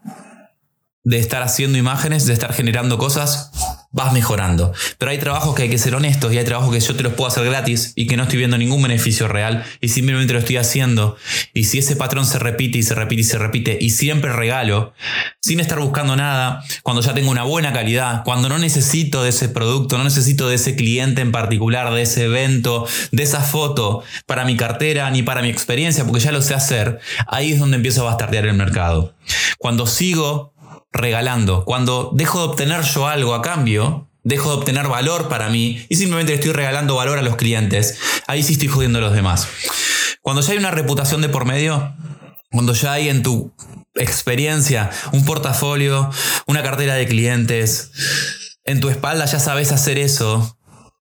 de 1.03 1.19
estar 1.19 1.43
haciendo 1.43 1.77
imágenes, 1.77 2.25
de 2.25 2.33
estar 2.33 2.51
generando 2.51 2.97
cosas, 2.97 3.51
vas 3.97 4.13
mejorando. 4.13 4.71
Pero 4.99 5.11
hay 5.11 5.17
trabajos 5.17 5.55
que 5.55 5.63
hay 5.63 5.69
que 5.69 5.79
ser 5.79 5.95
honestos 5.95 6.31
y 6.31 6.37
hay 6.37 6.45
trabajos 6.45 6.71
que 6.71 6.79
yo 6.79 6.95
te 6.95 7.03
los 7.03 7.13
puedo 7.13 7.27
hacer 7.27 7.43
gratis 7.43 7.93
y 7.95 8.05
que 8.05 8.15
no 8.15 8.23
estoy 8.23 8.37
viendo 8.37 8.57
ningún 8.57 8.81
beneficio 8.81 9.27
real 9.27 9.65
y 9.81 9.89
simplemente 9.89 10.33
lo 10.33 10.39
estoy 10.39 10.57
haciendo. 10.57 11.17
Y 11.53 11.65
si 11.65 11.79
ese 11.79 11.95
patrón 11.95 12.25
se 12.25 12.37
repite 12.37 12.77
y 12.77 12.83
se 12.83 12.93
repite 12.93 13.21
y 13.21 13.23
se 13.23 13.39
repite 13.39 13.77
y 13.81 13.89
siempre 13.89 14.31
regalo, 14.31 14.93
sin 15.41 15.59
estar 15.59 15.79
buscando 15.79 16.15
nada, 16.15 16.63
cuando 16.83 17.01
ya 17.01 17.15
tengo 17.15 17.31
una 17.31 17.43
buena 17.43 17.73
calidad, 17.73 18.23
cuando 18.23 18.49
no 18.49 18.59
necesito 18.59 19.23
de 19.23 19.29
ese 19.29 19.49
producto, 19.49 19.97
no 19.97 20.03
necesito 20.03 20.47
de 20.47 20.55
ese 20.55 20.75
cliente 20.75 21.21
en 21.21 21.31
particular, 21.31 21.91
de 21.91 22.03
ese 22.03 22.25
evento, 22.25 22.85
de 23.11 23.23
esa 23.23 23.41
foto 23.41 24.03
para 24.27 24.45
mi 24.45 24.55
cartera 24.55 25.09
ni 25.09 25.23
para 25.23 25.41
mi 25.41 25.49
experiencia, 25.49 26.05
porque 26.05 26.19
ya 26.19 26.31
lo 26.31 26.43
sé 26.43 26.53
hacer, 26.53 26.99
ahí 27.27 27.53
es 27.53 27.59
donde 27.59 27.77
empiezo 27.77 28.01
a 28.01 28.11
bastardear 28.11 28.45
el 28.45 28.53
mercado. 28.53 29.15
Cuando 29.57 29.87
sigo 29.87 30.53
regalando. 30.97 31.63
Cuando 31.65 32.11
dejo 32.13 32.39
de 32.39 32.45
obtener 32.45 32.81
yo 32.83 33.07
algo 33.07 33.33
a 33.33 33.41
cambio, 33.41 34.09
dejo 34.23 34.49
de 34.49 34.57
obtener 34.57 34.87
valor 34.87 35.29
para 35.29 35.49
mí 35.49 35.85
y 35.87 35.95
simplemente 35.95 36.33
le 36.33 36.39
estoy 36.39 36.51
regalando 36.51 36.95
valor 36.95 37.17
a 37.17 37.21
los 37.21 37.37
clientes, 37.37 37.97
ahí 38.27 38.43
sí 38.43 38.53
estoy 38.53 38.67
jodiendo 38.67 38.99
a 38.99 39.01
los 39.01 39.13
demás. 39.13 39.47
Cuando 40.21 40.41
ya 40.41 40.51
hay 40.51 40.57
una 40.57 40.71
reputación 40.71 41.21
de 41.21 41.29
por 41.29 41.45
medio, 41.45 41.95
cuando 42.51 42.73
ya 42.73 42.93
hay 42.93 43.07
en 43.07 43.23
tu 43.23 43.53
experiencia 43.95 44.91
un 45.13 45.25
portafolio, 45.25 46.11
una 46.45 46.61
cartera 46.63 46.95
de 46.95 47.07
clientes, 47.07 47.91
en 48.65 48.79
tu 48.81 48.89
espalda 48.89 49.25
ya 49.25 49.39
sabes 49.39 49.71
hacer 49.71 49.97
eso, 49.97 50.57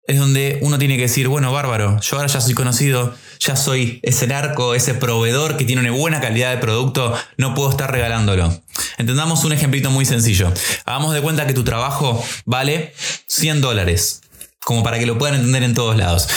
es 0.08 0.20
donde 0.20 0.60
uno 0.62 0.78
tiene 0.78 0.96
que 0.98 1.04
decir, 1.04 1.28
bueno, 1.28 1.52
bárbaro, 1.52 2.00
yo 2.02 2.18
ahora 2.18 2.28
ya 2.28 2.40
soy 2.40 2.54
conocido, 2.54 3.16
ya 3.39 3.56
soy 3.56 4.00
ese 4.04 4.27
narco, 4.27 4.75
ese 4.75 4.94
proveedor 4.94 5.58
que 5.58 5.65
tiene 5.65 5.82
una 5.82 5.92
buena 5.92 6.22
calidad 6.22 6.51
de 6.51 6.58
producto, 6.58 7.15
no 7.38 7.56
puedo 7.56 7.70
estar 7.70 7.92
regalándolo. 7.92 8.62
Entendamos 8.98 9.44
un 9.44 9.54
ejemplito 9.54 9.89
muy 9.89 10.06
sencillo. 10.06 10.51
Hagamos 10.86 11.13
de 11.13 11.22
cuenta 11.22 11.48
que 11.48 11.54
tu 11.54 11.63
trabajo 11.63 12.24
vale 12.46 12.94
100 13.27 13.62
dólares, 13.62 14.22
como 14.63 14.84
para 14.84 15.00
que 15.00 15.06
lo 15.06 15.18
puedan 15.18 15.36
entender 15.36 15.63
en 15.63 15.74
todos 15.74 15.98
lados. 15.98 16.27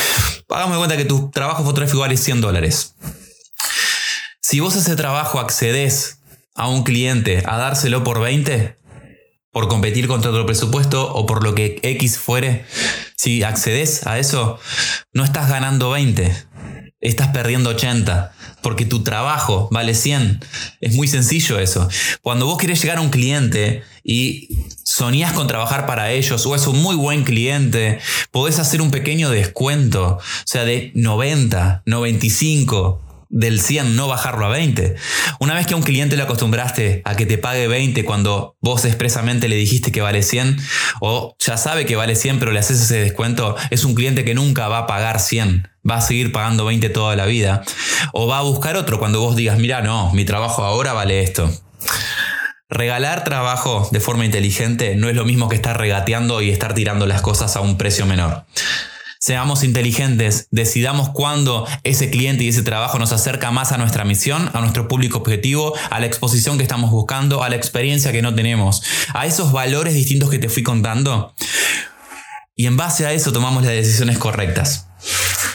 Hagamos 0.49 0.77
de 0.77 0.79
cuenta 0.79 0.97
que 0.97 1.05
tu 1.05 1.31
trabajo 1.31 1.65
fotográfico 1.65 2.01
vale 2.01 2.17
100 2.17 2.41
dólares. 2.41 2.95
Si 4.41 4.61
vos 4.61 4.77
ese 4.77 4.97
trabajo 4.97 5.41
accedes 5.41 6.21
a 6.55 6.69
un 6.69 6.83
cliente 6.83 7.43
a 7.47 7.59
dárselo 7.59 8.03
por 8.03 8.21
20, 8.21 8.77
por 9.53 9.69
competir 9.69 10.09
contra 10.09 10.31
otro 10.31 10.47
presupuesto 10.47 11.13
o 11.13 11.27
por 11.27 11.45
lo 11.45 11.55
que 11.55 11.81
X 11.83 12.19
fuere, 12.19 12.65
si 13.17 13.43
accedes 13.43 14.07
a 14.07 14.19
eso, 14.19 14.59
no 15.13 15.25
estás 15.25 15.49
ganando 15.49 15.91
20, 15.91 16.35
estás 17.01 17.29
perdiendo 17.29 17.71
80 17.71 18.33
porque 18.63 18.85
tu 18.85 19.03
trabajo 19.03 19.69
vale 19.71 19.95
100. 19.95 20.41
Es 20.81 20.95
muy 20.95 21.09
sencillo 21.09 21.59
eso. 21.59 21.89
Cuando 22.23 22.47
vos 22.47 22.59
querés 22.59 22.81
llegar 22.83 22.99
a 22.99 23.03
un 23.03 23.11
cliente 23.11 23.83
y 24.03 24.49
soñás 24.85 25.33
con 25.33 25.47
trabajar 25.47 25.87
para 25.87 26.11
ellos 26.13 26.45
o 26.47 26.55
es 26.55 26.67
un 26.67 26.83
muy 26.83 26.97
buen 26.97 27.25
cliente, 27.25 28.01
podés 28.31 28.59
hacer 28.59 28.83
un 28.83 28.91
pequeño 28.91 29.31
descuento, 29.31 30.19
o 30.19 30.21
sea, 30.45 30.65
de 30.65 30.93
90, 30.95 31.83
95 31.87 33.05
del 33.31 33.61
100 33.61 33.95
no 33.95 34.09
bajarlo 34.09 34.47
a 34.47 34.49
20. 34.49 34.97
Una 35.41 35.55
vez 35.55 35.67
que 35.67 35.75
a 35.75 35.77
un 35.77 35.83
cliente 35.83 36.17
le 36.17 36.23
acostumbraste 36.23 37.03
a 37.05 37.15
que 37.15 37.27
te 37.27 37.39
pague 37.39 37.69
20 37.69 38.05
cuando 38.05 38.57
vos 38.61 38.85
expresamente 38.85 39.49
le 39.49 39.57
dijiste 39.57 39.93
que 39.93 40.01
vale 40.01 40.23
100 40.23 40.57
o 41.01 41.37
ya 41.39 41.57
sabe 41.57 41.85
que 41.87 41.97
vale 41.97 42.17
100 42.17 42.39
pero 42.39 42.53
le 42.53 42.59
haces 42.59 42.81
ese 42.81 43.01
descuento, 43.01 43.57
es 43.71 43.85
un 43.85 43.95
cliente 43.95 44.25
que 44.25 44.35
nunca 44.35 44.69
va 44.69 44.79
a 44.79 44.87
pagar 44.87 45.21
100, 45.21 45.69
va 45.89 45.97
a 45.97 46.01
seguir 46.01 46.33
pagando 46.33 46.65
20 46.65 46.89
toda 46.91 47.17
la 47.17 47.27
vida. 47.27 47.63
O 48.13 48.27
va 48.27 48.39
a 48.39 48.43
buscar 48.43 48.77
otro 48.77 48.99
cuando 48.99 49.21
vos 49.21 49.37
digas, 49.37 49.59
mira, 49.59 49.81
no, 49.81 50.13
mi 50.13 50.25
trabajo 50.25 50.65
ahora 50.65 50.93
vale 50.93 51.23
esto. 51.23 51.51
Regalar 52.71 53.25
trabajo 53.25 53.89
de 53.93 54.01
forma 54.01 54.27
inteligente 54.27 54.95
no 54.95 55.09
es 55.09 55.17
lo 55.17 55.25
mismo 55.25 55.49
que 55.49 55.57
estar 55.57 55.79
regateando 55.79 56.43
y 56.43 56.51
estar 56.51 56.75
tirando 56.75 57.07
las 57.07 57.23
cosas 57.23 57.57
a 57.57 57.61
un 57.61 57.79
precio 57.79 58.05
menor. 58.05 58.45
Seamos 59.21 59.65
inteligentes, 59.65 60.47
decidamos 60.53 61.09
cuándo 61.09 61.67
ese 61.83 62.09
cliente 62.09 62.45
y 62.45 62.49
ese 62.49 62.63
trabajo 62.63 63.01
nos 63.01 63.11
acerca 63.11 63.51
más 63.51 63.73
a 63.73 63.79
nuestra 63.79 64.05
misión, 64.05 64.49
a 64.53 64.61
nuestro 64.61 64.87
público 64.87 65.19
objetivo, 65.19 65.75
a 65.91 65.99
la 65.99 66.07
exposición 66.07 66.57
que 66.57 66.63
estamos 66.63 66.91
buscando, 66.93 67.43
a 67.43 67.49
la 67.49 67.57
experiencia 67.57 68.13
que 68.13 68.23
no 68.23 68.35
tenemos, 68.35 68.83
a 69.15 69.27
esos 69.27 69.51
valores 69.51 69.95
distintos 69.95 70.31
que 70.31 70.39
te 70.39 70.49
fui 70.49 70.63
contando. 70.63 71.35
Y 72.59 72.67
en 72.67 72.77
base 72.77 73.07
a 73.07 73.13
eso 73.13 73.33
tomamos 73.33 73.63
las 73.63 73.71
decisiones 73.71 74.19
correctas. 74.19 74.89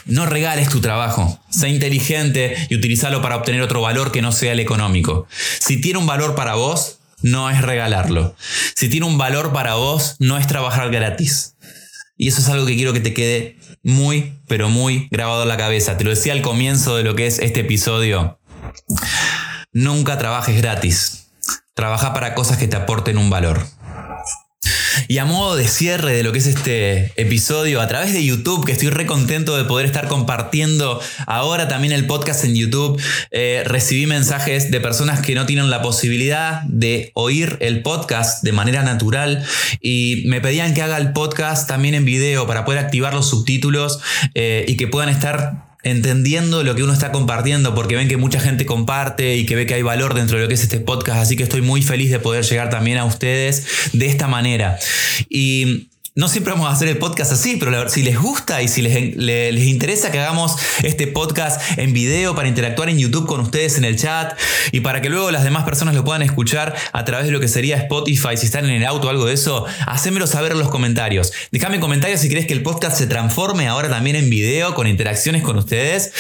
No 0.06 0.26
regales 0.26 0.70
tu 0.70 0.80
trabajo. 0.80 1.38
Sé 1.50 1.68
inteligente 1.68 2.56
y 2.70 2.76
utilízalo 2.76 3.22
para 3.22 3.36
obtener 3.36 3.62
otro 3.62 3.82
valor 3.82 4.14
que 4.14 4.22
no 4.22 4.32
sea 4.32 4.54
el 4.54 4.62
económico. 4.62 5.28
Si 5.60 5.82
tiene 5.82 6.00
un 6.00 6.08
valor 6.08 6.34
para 6.34 6.56
vos, 6.56 7.00
no 7.22 7.50
es 7.50 7.62
regalarlo. 7.62 8.38
Si 8.76 8.88
tiene 8.88 9.06
un 9.06 9.18
valor 9.18 9.52
para 9.52 9.76
vos, 9.76 10.16
no 10.20 10.38
es 10.38 10.48
trabajar 10.48 10.92
gratis. 10.92 11.58
Y 12.16 12.30
eso 12.30 12.40
es 12.40 12.48
algo 12.48 12.66
que 12.66 12.78
quiero 12.78 12.94
que 12.94 13.02
te 13.02 13.14
quede 13.14 13.58
muy, 13.84 14.40
pero 14.48 14.70
muy 14.70 15.10
grabado 15.12 15.44
en 15.44 15.50
la 15.50 15.58
cabeza. 15.58 15.98
Te 15.98 16.06
lo 16.06 16.12
decía 16.12 16.32
al 16.32 16.42
comienzo 16.42 16.96
de 16.96 17.04
lo 17.04 17.16
que 17.16 17.28
es 17.28 17.40
este 17.40 17.60
episodio. 17.60 18.40
Nunca 19.74 20.18
trabajes 20.18 20.56
gratis. 20.56 21.28
Trabaja 21.74 22.14
para 22.14 22.34
cosas 22.34 22.58
que 22.58 22.70
te 22.70 22.78
aporten 22.78 23.18
un 23.18 23.30
valor. 23.30 23.68
Y 25.08 25.18
a 25.18 25.26
modo 25.26 25.56
de 25.56 25.68
cierre 25.68 26.14
de 26.14 26.24
lo 26.24 26.32
que 26.32 26.40
es 26.40 26.48
este 26.48 27.12
episodio, 27.16 27.82
a 27.82 27.88
través 27.88 28.14
de 28.14 28.24
YouTube, 28.24 28.66
que 28.66 28.72
estoy 28.72 28.90
re 28.90 29.06
contento 29.06 29.58
de 29.58 29.64
poder 29.64 29.86
estar 29.86 30.08
compartiendo 30.08 31.02
ahora 31.28 31.68
también 31.68 31.94
el 31.94 32.08
podcast 32.08 32.46
en 32.46 32.56
YouTube, 32.56 33.02
eh, 33.32 33.64
recibí 33.66 34.06
mensajes 34.06 34.72
de 34.72 34.80
personas 34.80 35.22
que 35.22 35.36
no 35.36 35.46
tienen 35.46 35.70
la 35.70 35.82
posibilidad 35.82 36.62
de 36.64 37.12
oír 37.16 37.58
el 37.60 37.82
podcast 37.82 38.44
de 38.44 38.52
manera 38.52 38.84
natural 38.84 39.44
y 39.82 40.24
me 40.28 40.42
pedían 40.42 40.74
que 40.74 40.82
haga 40.82 40.98
el 40.98 41.14
podcast 41.14 41.68
también 41.68 41.96
en 41.96 42.06
video 42.06 42.48
para 42.48 42.66
poder 42.66 42.80
activar 42.80 43.14
los 43.14 43.30
subtítulos 43.30 44.00
eh, 44.36 44.66
y 44.68 44.78
que 44.78 44.88
puedan 44.88 45.10
estar 45.10 45.73
entendiendo 45.84 46.64
lo 46.64 46.76
que 46.76 46.84
uno 46.84 46.94
está 46.94 47.12
compartiendo, 47.12 47.76
porque 47.76 47.96
ven 47.96 48.08
que 48.08 48.18
mucha 48.18 48.40
gente 48.40 48.66
comparte 48.66 49.36
y 49.36 49.46
que 49.46 49.56
ve 49.56 49.66
que 49.66 49.76
hay 49.76 49.82
valor 49.82 50.14
dentro 50.14 50.38
de 50.38 50.44
lo 50.44 50.48
que 50.48 50.56
es 50.56 50.64
este 50.64 50.80
podcast, 50.80 51.20
así 51.20 51.36
que 51.36 51.44
estoy 51.44 51.62
muy 51.62 51.82
feliz 51.82 52.10
de 52.10 52.20
poder 52.20 52.46
llegar 52.46 52.70
también 52.70 52.98
a 52.98 53.06
ustedes 53.06 53.92
de 53.92 54.08
esta 54.08 54.28
manera. 54.28 54.80
Y 55.30 55.88
no 56.16 56.28
siempre 56.28 56.54
vamos 56.54 56.70
a 56.70 56.74
hacer 56.74 56.88
el 56.90 57.00
podcast 57.00 57.32
así, 57.32 57.58
pero 57.58 57.90
si 57.90 58.04
les 58.04 58.20
gusta 58.20 58.62
y 58.62 58.68
si 58.68 58.84
les, 58.84 59.16
les, 59.18 59.66
interesa 59.66 60.12
que 60.12 60.20
hagamos 60.20 60.56
este 60.84 61.08
podcast 61.08 61.60
en 61.80 61.92
video 61.92 62.36
para 62.36 62.48
interactuar 62.48 62.90
en 62.90 63.00
YouTube 63.00 63.26
con 63.26 63.40
ustedes 63.40 63.80
en 63.80 63.86
el 63.86 63.98
chat 63.98 64.38
y 64.72 64.82
para 64.82 65.02
que 65.02 65.10
luego 65.10 65.32
las 65.32 65.44
demás 65.44 65.64
personas 65.64 65.96
lo 65.96 66.04
puedan 66.04 66.22
escuchar 66.22 66.76
a 66.92 67.04
través 67.04 67.26
de 67.26 67.32
lo 67.32 67.40
que 67.40 67.48
sería 67.48 67.78
Spotify, 67.78 68.38
si 68.38 68.46
están 68.46 68.66
en 68.66 68.72
el 68.72 68.86
auto 68.86 69.08
o 69.08 69.10
algo 69.10 69.26
de 69.26 69.34
eso, 69.34 69.66
hacémelo 69.88 70.28
saber 70.28 70.52
en 70.52 70.60
los 70.60 70.70
comentarios. 70.70 71.34
Déjame 71.52 71.76
en 71.76 71.82
comentarios 71.82 72.20
si 72.20 72.30
querés 72.30 72.46
que 72.46 72.54
el 72.54 72.62
podcast 72.62 72.96
se 72.96 73.08
transforme 73.08 73.68
ahora 73.68 73.90
también 73.90 74.16
en 74.16 74.30
video 74.30 74.76
con 74.76 74.86
interacciones 74.86 75.42
con 75.42 75.58
ustedes. 75.58 76.12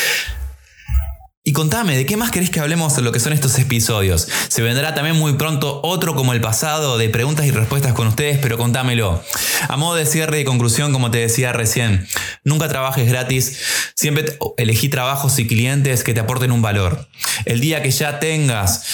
Y 1.45 1.51
contame, 1.51 1.97
¿de 1.97 2.06
qué 2.06 2.15
más 2.15 2.32
querés 2.32 2.49
que 2.49 2.62
hablemos 2.62 2.97
en 2.97 3.03
lo 3.03 3.12
que 3.12 3.19
son 3.19 3.34
estos 3.34 3.60
episodios? 3.60 4.29
Se 4.47 4.62
vendrá 4.62 4.95
también 4.95 5.17
muy 5.17 5.34
pronto 5.34 5.82
otro 5.84 6.15
como 6.15 6.32
el 6.32 6.39
pasado 6.39 6.97
de 6.97 7.10
preguntas 7.10 7.45
y 7.45 7.51
respuestas 7.51 7.91
con 7.91 8.08
ustedes, 8.08 8.39
pero 8.41 8.58
contámelo. 8.58 9.21
A 9.67 9.75
modo 9.75 9.95
de 9.95 10.06
cierre 10.06 10.39
y 10.39 10.45
conclusión, 10.45 10.93
como 10.93 11.12
te 11.12 11.17
decía 11.17 11.51
recién, 11.51 12.08
nunca 12.45 12.69
trabajes 12.69 13.10
gratis, 13.10 13.60
siempre 13.93 14.38
elegí 14.56 14.88
trabajos 14.88 15.38
y 15.38 15.45
clientes 15.45 16.06
que 16.06 16.13
te 16.13 16.21
aporten 16.21 16.53
un 16.53 16.62
valor. 16.62 17.10
El 17.43 17.60
día 17.60 17.84
que 17.84 17.91
ya 17.91 18.21
tengas 18.21 18.86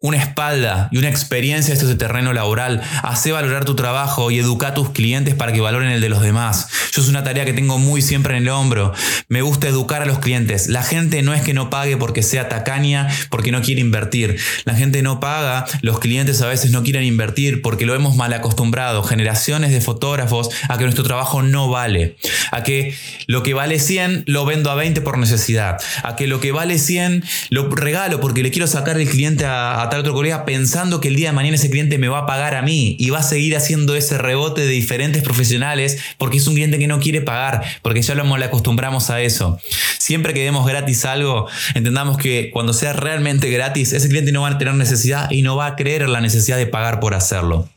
una 0.00 0.16
espalda 0.16 0.88
y 0.92 0.98
una 0.98 1.08
experiencia 1.08 1.74
esto 1.74 1.88
de 1.88 1.96
terreno 1.96 2.32
laboral. 2.32 2.82
Hace 3.02 3.32
valorar 3.32 3.64
tu 3.64 3.74
trabajo 3.74 4.30
y 4.30 4.38
educa 4.38 4.68
a 4.68 4.74
tus 4.74 4.90
clientes 4.90 5.34
para 5.34 5.52
que 5.52 5.60
valoren 5.60 5.90
el 5.90 6.00
de 6.00 6.08
los 6.08 6.22
demás. 6.22 6.68
Yo 6.92 7.02
es 7.02 7.08
una 7.08 7.24
tarea 7.24 7.44
que 7.44 7.52
tengo 7.52 7.78
muy 7.78 8.00
siempre 8.00 8.36
en 8.36 8.44
el 8.44 8.48
hombro. 8.48 8.92
Me 9.28 9.42
gusta 9.42 9.66
educar 9.66 10.02
a 10.02 10.06
los 10.06 10.20
clientes. 10.20 10.68
La 10.68 10.84
gente 10.84 11.22
no 11.22 11.34
es 11.34 11.42
que 11.42 11.52
no 11.52 11.68
pague 11.68 11.96
porque 11.96 12.22
sea 12.22 12.48
tacaña, 12.48 13.08
porque 13.28 13.50
no 13.50 13.60
quiere 13.60 13.80
invertir. 13.80 14.38
La 14.64 14.74
gente 14.74 15.02
no 15.02 15.18
paga, 15.18 15.64
los 15.82 15.98
clientes 15.98 16.40
a 16.42 16.46
veces 16.46 16.70
no 16.70 16.84
quieren 16.84 17.02
invertir 17.02 17.60
porque 17.60 17.84
lo 17.84 17.96
hemos 17.96 18.14
mal 18.14 18.32
acostumbrado. 18.32 19.02
Generaciones 19.02 19.72
de 19.72 19.80
fotógrafos 19.80 20.50
a 20.68 20.78
que 20.78 20.84
nuestro 20.84 21.02
trabajo 21.02 21.42
no 21.42 21.68
vale. 21.68 22.16
A 22.52 22.62
que 22.62 22.94
lo 23.26 23.42
que 23.42 23.52
vale 23.52 23.80
100 23.80 24.24
lo 24.26 24.44
vendo 24.44 24.70
a 24.70 24.76
20 24.76 25.00
por 25.00 25.18
necesidad. 25.18 25.80
A 26.04 26.14
que 26.14 26.28
lo 26.28 26.40
que 26.40 26.52
vale 26.52 26.78
100 26.78 27.24
lo 27.50 27.68
regalo 27.68 28.20
porque 28.20 28.44
le 28.44 28.52
quiero 28.52 28.68
sacar 28.68 29.00
el 29.00 29.08
cliente 29.08 29.44
a 29.44 29.87
tal 29.88 30.00
otro 30.00 30.14
colega 30.14 30.44
pensando 30.44 31.00
que 31.00 31.08
el 31.08 31.16
día 31.16 31.30
de 31.30 31.34
mañana 31.34 31.56
ese 31.56 31.70
cliente 31.70 31.98
me 31.98 32.08
va 32.08 32.20
a 32.20 32.26
pagar 32.26 32.54
a 32.54 32.62
mí 32.62 32.96
y 32.98 33.10
va 33.10 33.18
a 33.18 33.22
seguir 33.22 33.56
haciendo 33.56 33.94
ese 33.94 34.18
rebote 34.18 34.62
de 34.62 34.68
diferentes 34.68 35.22
profesionales 35.22 35.98
porque 36.18 36.38
es 36.38 36.46
un 36.46 36.54
cliente 36.54 36.78
que 36.78 36.86
no 36.86 37.00
quiere 37.00 37.20
pagar, 37.20 37.62
porque 37.82 38.02
ya 38.02 38.14
lo 38.14 38.28
le 38.36 38.44
acostumbramos 38.44 39.10
a 39.10 39.20
eso. 39.20 39.58
Siempre 39.98 40.34
que 40.34 40.44
demos 40.44 40.66
gratis 40.66 41.04
algo, 41.04 41.48
entendamos 41.74 42.18
que 42.18 42.50
cuando 42.52 42.72
sea 42.72 42.92
realmente 42.92 43.50
gratis, 43.50 43.92
ese 43.92 44.08
cliente 44.08 44.32
no 44.32 44.42
va 44.42 44.48
a 44.48 44.58
tener 44.58 44.74
necesidad 44.74 45.30
y 45.30 45.42
no 45.42 45.56
va 45.56 45.66
a 45.66 45.76
creer 45.76 46.08
la 46.08 46.20
necesidad 46.20 46.56
de 46.56 46.66
pagar 46.66 47.00
por 47.00 47.14
hacerlo. 47.14 47.68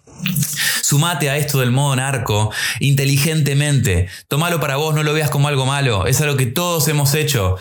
Sumate 0.82 1.30
a 1.30 1.38
esto 1.38 1.60
del 1.60 1.72
modo 1.72 1.96
narco 1.96 2.52
inteligentemente. 2.80 4.08
Tómalo 4.28 4.60
para 4.60 4.76
vos, 4.76 4.94
no 4.94 5.04
lo 5.04 5.14
veas 5.14 5.30
como 5.30 5.48
algo 5.48 5.66
malo. 5.66 6.06
Es 6.06 6.20
algo 6.22 6.38
que 6.38 6.46
todos 6.46 6.88
hemos 6.88 7.14
hecho. 7.16 7.58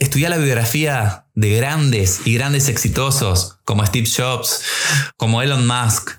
Estudia 0.00 0.28
la 0.28 0.36
biografía 0.36 1.24
de 1.34 1.56
grandes 1.56 2.20
y 2.24 2.34
grandes 2.34 2.68
exitosos 2.68 3.58
como 3.64 3.84
Steve 3.84 4.08
Jobs, 4.08 4.62
como 5.16 5.42
Elon 5.42 5.66
Musk, 5.66 6.12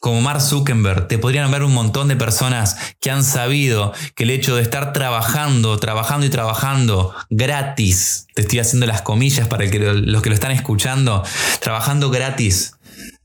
como 0.00 0.22
Mark 0.22 0.40
Zuckerberg. 0.40 1.06
Te 1.06 1.18
podrían 1.18 1.50
ver 1.50 1.62
un 1.62 1.74
montón 1.74 2.08
de 2.08 2.16
personas 2.16 2.78
que 2.98 3.10
han 3.10 3.22
sabido 3.22 3.92
que 4.14 4.24
el 4.24 4.30
hecho 4.30 4.56
de 4.56 4.62
estar 4.62 4.94
trabajando, 4.94 5.78
trabajando 5.78 6.24
y 6.24 6.30
trabajando 6.30 7.14
gratis, 7.28 8.26
te 8.34 8.40
estoy 8.40 8.60
haciendo 8.60 8.86
las 8.86 9.02
comillas 9.02 9.48
para 9.48 9.66
los 9.66 10.22
que 10.22 10.28
lo 10.30 10.34
están 10.34 10.52
escuchando, 10.52 11.22
trabajando 11.60 12.08
gratis 12.08 12.75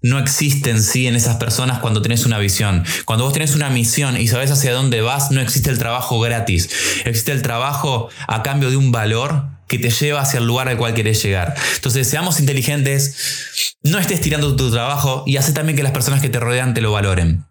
no 0.01 0.19
existe 0.19 0.71
en 0.71 0.81
sí 0.81 1.07
en 1.07 1.15
esas 1.15 1.37
personas 1.37 1.79
cuando 1.79 2.01
tenés 2.01 2.25
una 2.25 2.39
visión. 2.39 2.83
Cuando 3.05 3.25
vos 3.25 3.33
tenés 3.33 3.55
una 3.55 3.69
misión 3.69 4.17
y 4.17 4.27
sabes 4.27 4.51
hacia 4.51 4.73
dónde 4.73 5.01
vas, 5.01 5.31
no 5.31 5.41
existe 5.41 5.69
el 5.69 5.77
trabajo 5.77 6.19
gratis. 6.19 6.69
Existe 7.05 7.31
el 7.31 7.41
trabajo 7.41 8.09
a 8.27 8.41
cambio 8.41 8.69
de 8.69 8.77
un 8.77 8.91
valor 8.91 9.45
que 9.67 9.79
te 9.79 9.89
lleva 9.89 10.21
hacia 10.21 10.39
el 10.39 10.45
lugar 10.45 10.67
al 10.67 10.77
cual 10.77 10.93
querés 10.93 11.23
llegar. 11.23 11.55
Entonces, 11.75 12.07
seamos 12.07 12.39
inteligentes, 12.39 13.75
no 13.83 13.99
estés 13.99 14.19
tirando 14.19 14.55
tu 14.55 14.69
trabajo 14.69 15.23
y 15.25 15.37
hace 15.37 15.53
también 15.53 15.77
que 15.77 15.83
las 15.83 15.93
personas 15.93 16.21
que 16.21 16.29
te 16.29 16.39
rodean 16.39 16.73
te 16.73 16.81
lo 16.81 16.91
valoren. 16.91 17.45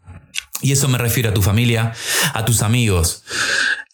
Y 0.61 0.73
eso 0.73 0.89
me 0.89 0.99
refiero 0.99 1.31
a 1.31 1.35
tu 1.35 1.41
familia, 1.41 1.95
a 2.35 2.45
tus 2.45 2.63
amigos, 2.63 3.23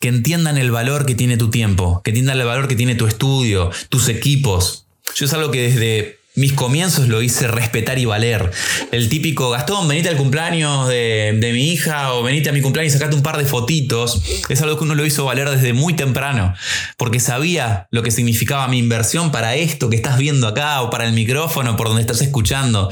que 0.01 0.09
entiendan 0.09 0.59
el 0.59 0.73
valor 0.73 1.07
que 1.07 1.15
tiene 1.15 1.37
tu 1.37 1.51
tiempo, 1.51 2.03
que 2.03 2.11
entiendan 2.11 2.41
el 2.41 2.47
valor 2.47 2.67
que 2.67 2.75
tiene 2.75 2.97
tu 2.97 3.07
estudio, 3.07 3.71
tus 3.89 4.09
equipos. 4.09 4.87
Yo 5.15 5.27
es 5.27 5.33
algo 5.33 5.53
que 5.53 5.63
desde 5.63 6.19
mis 6.37 6.53
comienzos 6.53 7.09
lo 7.09 7.23
hice 7.23 7.49
respetar 7.49 7.99
y 7.99 8.05
valer. 8.05 8.51
El 8.93 9.09
típico, 9.09 9.51
Gastón, 9.51 9.89
venite 9.89 10.11
al 10.11 10.17
cumpleaños 10.17 10.87
de, 10.87 11.39
mi 11.53 11.73
hija 11.73 12.13
o 12.13 12.23
venite 12.23 12.51
a 12.51 12.53
mi 12.53 12.61
cumpleaños 12.61 12.95
y 12.95 12.99
sacate 12.99 13.17
un 13.17 13.23
par 13.23 13.39
de 13.39 13.47
fotitos. 13.47 14.23
Es 14.51 14.61
algo 14.61 14.77
que 14.77 14.85
uno 14.85 14.95
lo 14.95 15.07
hizo 15.07 15.25
valer 15.25 15.49
desde 15.49 15.73
muy 15.73 15.95
temprano, 15.95 16.55
porque 16.99 17.21
sabía 17.21 17.89
lo 17.91 18.03
que 18.03 18.11
significaba 18.11 18.69
mi 18.69 18.79
inversión 18.79 19.33
para 19.33 19.55
esto 19.55 19.89
que 19.89 19.97
estás 19.97 20.19
viendo 20.19 20.47
acá 20.47 20.83
o 20.83 20.91
para 20.91 21.07
el 21.07 21.15
micrófono 21.15 21.77
por 21.77 21.89
donde 21.89 22.03
estás 22.03 22.21
escuchando, 22.21 22.91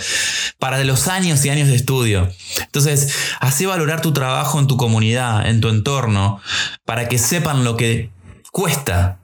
para 0.58 0.82
los 0.82 1.06
años 1.08 1.44
y 1.44 1.50
años 1.50 1.68
de 1.68 1.76
estudio. 1.76 2.30
Entonces, 2.60 3.14
hace 3.40 3.66
valorar 3.66 4.00
tu 4.00 4.14
trabajo 4.14 4.58
en 4.58 4.66
tu 4.66 4.78
comunidad, 4.78 5.46
en 5.46 5.60
tu 5.60 5.68
entorno, 5.68 6.40
para 6.86 7.08
que 7.08 7.18
sepan 7.18 7.62
lo 7.62 7.76
que 7.76 8.10
cuesta 8.52 9.20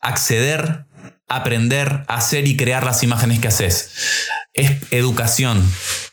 acceder 0.00 0.85
aprender, 1.28 2.04
hacer 2.08 2.46
y 2.46 2.56
crear 2.56 2.84
las 2.84 3.02
imágenes 3.02 3.40
que 3.40 3.48
haces. 3.48 4.28
Es 4.56 4.72
educación 4.90 5.62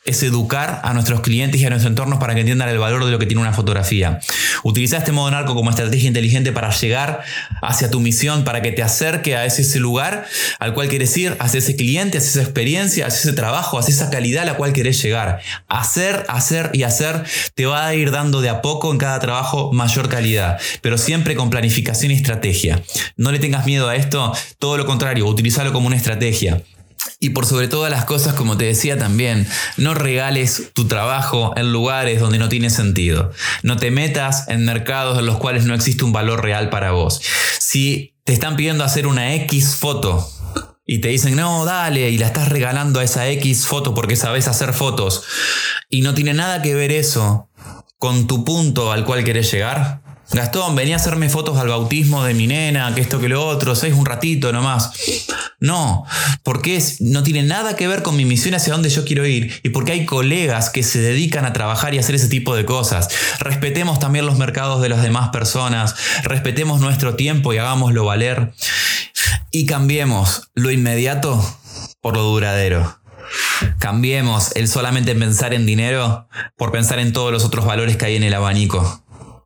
es 0.05 0.21
educar 0.23 0.81
a 0.83 0.93
nuestros 0.93 1.21
clientes 1.21 1.61
y 1.61 1.65
a 1.65 1.69
nuestros 1.69 1.89
entornos 1.89 2.19
para 2.19 2.33
que 2.33 2.41
entiendan 2.41 2.67
el 2.69 2.77
valor 2.77 3.05
de 3.05 3.11
lo 3.11 3.19
que 3.19 3.25
tiene 3.25 3.41
una 3.41 3.53
fotografía. 3.53 4.19
Utiliza 4.63 4.97
este 4.97 5.11
modo 5.11 5.31
narco 5.31 5.55
como 5.55 5.69
estrategia 5.69 6.07
inteligente 6.07 6.51
para 6.51 6.71
llegar 6.71 7.23
hacia 7.61 7.89
tu 7.89 7.99
misión, 7.99 8.43
para 8.43 8.61
que 8.61 8.71
te 8.71 8.83
acerque 8.83 9.37
a 9.37 9.45
ese, 9.45 9.79
lugar 9.79 10.25
al 10.59 10.73
cual 10.73 10.89
quieres 10.89 11.15
ir, 11.17 11.37
hacia 11.39 11.59
ese 11.59 11.75
cliente, 11.75 12.17
hacia 12.17 12.29
esa 12.29 12.41
experiencia, 12.41 13.07
hacia 13.07 13.29
ese 13.29 13.33
trabajo, 13.33 13.79
hacia 13.79 13.93
esa 13.93 14.09
calidad 14.09 14.43
a 14.43 14.45
la 14.45 14.55
cual 14.55 14.73
querés 14.73 15.01
llegar. 15.01 15.39
Hacer, 15.67 16.25
hacer 16.27 16.69
y 16.73 16.83
hacer 16.83 17.23
te 17.55 17.65
va 17.65 17.87
a 17.87 17.95
ir 17.95 18.11
dando 18.11 18.41
de 18.41 18.49
a 18.49 18.61
poco 18.61 18.91
en 18.91 18.97
cada 18.97 19.19
trabajo 19.19 19.71
mayor 19.71 20.09
calidad, 20.09 20.59
pero 20.81 20.97
siempre 20.97 21.35
con 21.35 21.49
planificación 21.49 22.11
y 22.11 22.15
estrategia. 22.15 22.81
No 23.15 23.31
le 23.31 23.39
tengas 23.39 23.65
miedo 23.65 23.87
a 23.87 23.95
esto, 23.95 24.33
todo 24.59 24.77
lo 24.77 24.85
contrario, 24.85 25.27
utilízalo 25.27 25.71
como 25.71 25.87
una 25.87 25.95
estrategia. 25.95 26.61
Y 27.19 27.29
por 27.29 27.45
sobre 27.45 27.67
todas 27.67 27.91
las 27.91 28.05
cosas, 28.05 28.33
como 28.33 28.57
te 28.57 28.65
decía 28.65 28.97
también, 28.97 29.47
no 29.77 29.93
regales 29.93 30.71
tu 30.73 30.87
trabajo 30.87 31.53
en 31.55 31.71
lugares 31.71 32.19
donde 32.19 32.39
no 32.39 32.49
tiene 32.49 32.69
sentido. 32.69 33.31
No 33.61 33.77
te 33.77 33.91
metas 33.91 34.47
en 34.49 34.65
mercados 34.65 35.17
en 35.19 35.25
los 35.25 35.37
cuales 35.37 35.65
no 35.65 35.73
existe 35.73 36.03
un 36.03 36.13
valor 36.13 36.43
real 36.43 36.69
para 36.69 36.91
vos. 36.91 37.21
Si 37.59 38.15
te 38.23 38.33
están 38.33 38.55
pidiendo 38.55 38.83
hacer 38.83 39.07
una 39.07 39.35
X 39.35 39.75
foto 39.75 40.29
y 40.85 40.99
te 40.99 41.09
dicen, 41.09 41.35
no, 41.35 41.65
dale, 41.65 42.09
y 42.09 42.17
la 42.17 42.27
estás 42.27 42.49
regalando 42.49 42.99
a 42.99 43.03
esa 43.03 43.27
X 43.29 43.65
foto 43.65 43.93
porque 43.93 44.15
sabes 44.15 44.47
hacer 44.47 44.73
fotos, 44.73 45.23
y 45.89 46.01
no 46.01 46.13
tiene 46.13 46.33
nada 46.33 46.61
que 46.61 46.75
ver 46.75 46.91
eso 46.91 47.49
con 47.97 48.27
tu 48.27 48.43
punto 48.43 48.91
al 48.91 49.05
cual 49.05 49.23
querés 49.23 49.49
llegar, 49.51 50.01
Gastón, 50.31 50.75
venía 50.75 50.95
a 50.95 50.99
hacerme 50.99 51.29
fotos 51.29 51.57
al 51.57 51.67
bautismo 51.67 52.23
de 52.23 52.33
mi 52.33 52.47
nena, 52.47 52.93
que 52.95 53.01
esto, 53.01 53.19
que 53.19 53.29
lo 53.29 53.45
otro, 53.45 53.75
seis 53.75 53.93
un 53.93 54.05
ratito 54.05 54.51
nomás. 54.51 54.91
No, 55.59 56.05
porque 56.43 56.75
es, 56.75 57.01
no 57.01 57.23
tiene 57.23 57.43
nada 57.43 57.75
que 57.75 57.87
ver 57.87 58.01
con 58.03 58.15
mi 58.15 58.25
misión 58.25 58.55
hacia 58.55 58.73
dónde 58.73 58.89
yo 58.89 59.05
quiero 59.05 59.27
ir 59.27 59.59
y 59.63 59.69
porque 59.69 59.91
hay 59.91 60.05
colegas 60.05 60.69
que 60.69 60.81
se 60.83 60.99
dedican 60.99 61.45
a 61.45 61.53
trabajar 61.53 61.93
y 61.93 61.99
hacer 61.99 62.15
ese 62.15 62.29
tipo 62.29 62.55
de 62.55 62.65
cosas. 62.65 63.09
Respetemos 63.39 63.99
también 63.99 64.25
los 64.25 64.37
mercados 64.37 64.81
de 64.81 64.89
las 64.89 65.03
demás 65.03 65.29
personas, 65.29 65.95
respetemos 66.23 66.81
nuestro 66.81 67.15
tiempo 67.15 67.53
y 67.53 67.57
hagámoslo 67.57 68.05
valer. 68.05 68.53
Y 69.51 69.65
cambiemos 69.67 70.49
lo 70.55 70.71
inmediato 70.71 71.43
por 72.01 72.15
lo 72.15 72.23
duradero. 72.23 72.99
Cambiemos 73.79 74.55
el 74.55 74.67
solamente 74.67 75.15
pensar 75.15 75.53
en 75.53 75.65
dinero 75.65 76.27
por 76.57 76.71
pensar 76.71 76.99
en 76.99 77.13
todos 77.13 77.31
los 77.31 77.45
otros 77.45 77.65
valores 77.65 77.97
que 77.97 78.05
hay 78.05 78.15
en 78.15 78.23
el 78.23 78.33
abanico. 78.33 79.02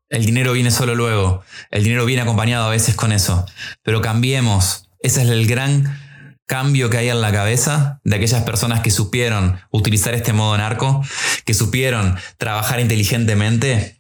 El 0.10 0.26
dinero 0.26 0.54
viene 0.54 0.72
solo 0.72 0.96
luego. 0.96 1.44
El 1.70 1.84
dinero 1.84 2.06
viene 2.06 2.22
acompañado 2.22 2.66
a 2.68 2.72
veces 2.72 2.96
con 2.96 3.12
eso. 3.12 3.46
Pero 3.84 4.02
cambiemos. 4.02 4.90
Ese 5.00 5.24
es 5.24 5.30
el 5.30 5.48
gran 5.48 6.00
cambio 6.46 6.90
que 6.90 6.98
hay 6.98 7.10
en 7.10 7.22
la 7.22 7.32
cabeza 7.32 8.00
de 8.04 8.16
aquellas 8.16 8.44
personas 8.44 8.80
que 8.80 8.90
supieron 8.90 9.60
utilizar 9.70 10.14
este 10.14 10.34
modo 10.34 10.58
narco, 10.58 11.04
que 11.46 11.54
supieron 11.54 12.18
trabajar 12.38 12.80
inteligentemente 12.80 14.00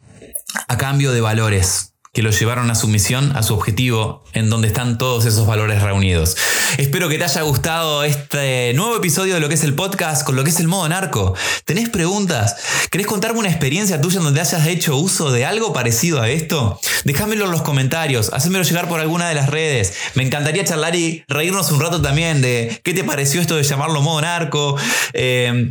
a 0.67 0.78
cambio 0.78 1.12
de 1.12 1.22
valores 1.22 1.93
que 2.17 2.23
lo 2.23 2.32
llevaron 2.32 2.71
a 2.71 2.73
su 2.73 2.88
misión, 2.88 3.32
a 3.36 3.43
su 3.43 3.53
objetivo, 3.53 4.23
en 4.34 4.49
donde 4.49 4.69
están 4.69 4.97
todos 4.97 5.25
esos 5.25 5.45
valores 5.45 5.84
reunidos. 5.84 6.36
Espero 6.80 7.10
que 7.10 7.19
te 7.19 7.25
haya 7.25 7.43
gustado 7.43 8.03
este 8.03 8.73
nuevo 8.73 8.95
episodio 8.95 9.36
de 9.36 9.39
lo 9.39 9.49
que 9.49 9.53
es 9.53 9.63
el 9.63 9.75
podcast 9.75 10.25
con 10.25 10.36
lo 10.36 10.43
que 10.43 10.49
es 10.49 10.60
el 10.60 10.67
modo 10.67 10.89
narco. 10.89 11.36
¿Tenés 11.65 11.89
preguntas? 11.89 12.56
¿Querés 12.89 13.06
contarme 13.06 13.38
una 13.38 13.49
experiencia 13.49 14.01
tuya 14.01 14.17
en 14.17 14.23
donde 14.23 14.41
hayas 14.41 14.65
hecho 14.65 14.97
uso 14.97 15.32
de 15.32 15.45
algo 15.45 15.73
parecido 15.73 16.19
a 16.19 16.27
esto? 16.27 16.80
Déjamelo 17.03 17.45
en 17.45 17.51
los 17.51 17.62
comentarios, 17.62 18.34
hacémelo 18.34 18.63
llegar 18.63 18.89
por 18.89 18.99
alguna 18.99 19.30
de 19.30 19.36
las 19.36 19.51
redes. 19.51 19.93
Me 20.15 20.23
encantaría 20.23 20.65
charlar 20.65 20.95
y 20.95 21.23
reírnos 21.27 21.71
un 21.71 21.80
rato 21.80 22.01
también 22.01 22.41
de 22.41 22.82
qué 22.84 22.95
te 22.95 23.03
pareció 23.03 23.41
esto 23.41 23.58
de 23.58 23.62
llamarlo 23.62 24.01
modo 24.01 24.21
narco. 24.21 24.75
Eh, 25.13 25.69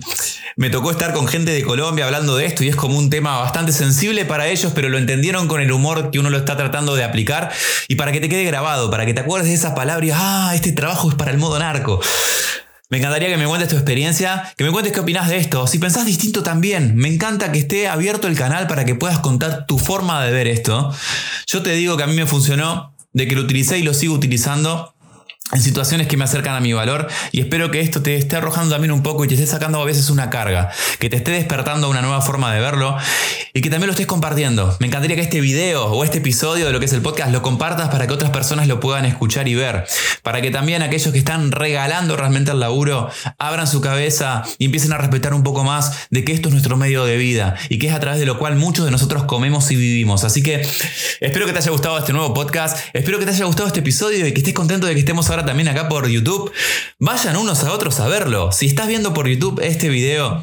me 0.59 0.71
tocó 0.71 0.91
estar 0.91 1.13
con 1.13 1.27
gente 1.27 1.51
de 1.51 1.63
Colombia 1.65 2.07
hablando 2.07 2.37
de 2.37 2.47
esto 2.47 2.65
y 2.65 2.69
es 2.69 2.77
como 2.77 2.97
un 2.97 3.11
tema 3.11 3.37
bastante 3.39 3.73
sensible 3.73 4.25
para 4.25 4.47
ellos, 4.47 4.73
pero 4.75 4.89
lo 4.89 4.97
entendieron 4.97 5.49
con 5.49 5.61
el 5.61 5.73
humor 5.73 6.11
que 6.11 6.19
uno 6.19 6.31
lo 6.31 6.36
está 6.37 6.57
tratando 6.57 6.95
de 6.95 7.05
aplicar 7.05 7.53
y 7.89 7.97
para 7.97 8.13
que 8.13 8.21
te 8.21 8.29
quede 8.29 8.45
grabado, 8.45 8.91
para 8.91 9.07
que 9.07 9.15
te 9.15 9.21
acuerdes 9.21 9.49
de 9.49 9.55
esa 9.55 9.75
palabra 9.75 10.07
y, 10.07 10.11
ah, 10.15 10.53
este 10.55 10.73
trabajo 10.73 11.09
es 11.09 11.15
para 11.15 11.31
el 11.31 11.39
modo 11.39 11.59
narco. 11.59 12.01
Me 12.89 12.99
encantaría 12.99 13.29
que 13.29 13.37
me 13.37 13.47
cuentes 13.47 13.69
tu 13.69 13.75
experiencia, 13.75 14.53
que 14.57 14.63
me 14.63 14.71
cuentes 14.71 14.93
qué 14.93 15.01
opinas 15.01 15.29
de 15.29 15.39
esto. 15.39 15.67
Si 15.67 15.79
pensás 15.79 16.07
distinto 16.07 16.45
también, 16.45 16.95
me 16.95 17.09
encanta 17.09 17.51
que 17.51 17.59
esté 17.59 17.89
abierto 17.89 18.29
el 18.29 18.37
canal 18.37 18.69
para 18.69 18.85
que 18.85 18.95
puedas 18.95 19.19
contar 19.19 19.67
tu 19.67 19.79
forma 19.79 20.25
de 20.25 20.31
ver 20.31 20.47
esto. 20.47 20.95
Yo 21.49 21.63
te 21.63 21.73
digo 21.73 21.97
que 21.97 22.05
a 22.05 22.07
mí 22.07 22.15
me 22.15 22.27
funcionó, 22.27 22.95
de 23.13 23.27
que 23.27 23.35
lo 23.35 23.43
utilicé 23.43 23.79
y 23.79 23.83
lo 23.83 23.93
sigo 23.93 24.15
utilizando 24.15 24.95
en 25.53 25.63
situaciones 25.63 26.09
que 26.09 26.17
me 26.17 26.25
acercan 26.25 26.57
a 26.57 26.61
mi 26.61 26.73
valor 26.73 27.07
y 27.31 27.41
espero 27.41 27.71
que 27.71 27.81
esto 27.81 28.03
te 28.03 28.17
esté 28.17 28.37
arrojando 28.37 28.75
también 28.75 28.91
un 28.91 29.03
poco 29.03 29.25
y 29.25 29.29
te 29.29 29.35
esté 29.35 29.47
sacando 29.47 29.81
a 29.81 29.85
veces 29.85 30.11
una 30.11 30.29
carga, 30.29 30.71
que 30.99 31.09
te 31.09 31.17
esté 31.17 31.31
despertando 31.31 31.89
una 31.89 32.03
nueva 32.03 32.21
forma 32.21 32.53
de 32.53 32.61
verlo 32.61 32.97
y 33.55 33.61
que 33.61 33.71
también 33.71 33.87
lo 33.87 33.93
estés 33.93 34.07
compartiendo. 34.07 34.77
Me 34.81 34.89
encantaría 34.89 35.15
que 35.15 35.23
este 35.23 35.41
video 35.41 35.87
o 35.87 36.05
este 36.05 36.19
episodio 36.19 36.67
de 36.67 36.73
lo 36.73 36.81
que 36.81 36.87
es 36.87 36.93
el 36.93 37.01
podcast 37.01 37.31
lo 37.31 37.43
compartas 37.43 37.89
para 37.91 38.09
que 38.09 38.13
otras 38.13 38.31
personas 38.31 38.67
lo 38.67 38.81
puedan 38.81 39.05
escuchar 39.05 39.47
y 39.47 39.55
ver, 39.55 39.87
para 40.23 40.43
que 40.43 40.51
también 40.51 40.83
aquellos 40.83 41.13
que 41.13 41.19
están 41.19 41.53
regalando 41.53 42.17
realmente 42.17 42.51
el 42.51 42.59
laburo 42.59 43.09
abran 43.39 43.69
su 43.69 43.81
cabeza 43.81 44.43
y 44.59 44.65
empiecen 44.65 44.93
a 44.93 44.99
respetar 44.99 45.33
un 45.33 45.45
poco 45.45 45.63
más 45.63 46.09
de 46.11 46.25
que 46.25 46.33
esto 46.33 46.49
es 46.49 46.55
nuestro 46.55 46.77
medio 46.77 47.05
de 47.05 47.17
vida 47.17 47.55
y 47.69 47.79
que 47.79 47.87
es 47.87 47.95
a 47.95 48.01
través 48.01 48.19
de 48.19 48.27
lo 48.27 48.39
cual 48.39 48.57
muchos 48.57 48.85
de 48.85 48.91
nosotros 48.91 49.25
comemos 49.25 49.71
y 49.71 49.77
vivimos. 49.77 50.25
Así 50.25 50.43
que 50.43 50.67
espero 51.21 51.47
que 51.47 51.53
te 51.53 51.59
haya 51.59 51.71
gustado 51.71 51.99
este 51.99 52.13
nuevo 52.13 52.35
podcast, 52.35 52.79
espero 52.93 53.21
que 53.21 53.27
te 53.27 53.31
haya 53.31 53.45
gustado 53.45 53.69
este 53.69 53.81
episodio 53.81 54.27
y 54.27 54.33
que 54.33 54.41
estés 54.41 54.55
contento 54.55 54.89
de 54.89 54.95
que 54.95 55.01
estemos 55.01 55.31
también 55.45 55.69
acá 55.69 55.89
por 55.89 56.09
YouTube. 56.09 56.53
Vayan 56.99 57.37
unos 57.37 57.65
a 57.65 57.73
otros 57.73 58.01
a 58.01 58.09
verlo. 58.09 58.53
Si 58.53 58.67
estás 58.67 58.89
viendo 58.89 59.13
por 59.13 59.29
YouTube 59.29 59.61
este 59.63 59.89
video 59.89 60.43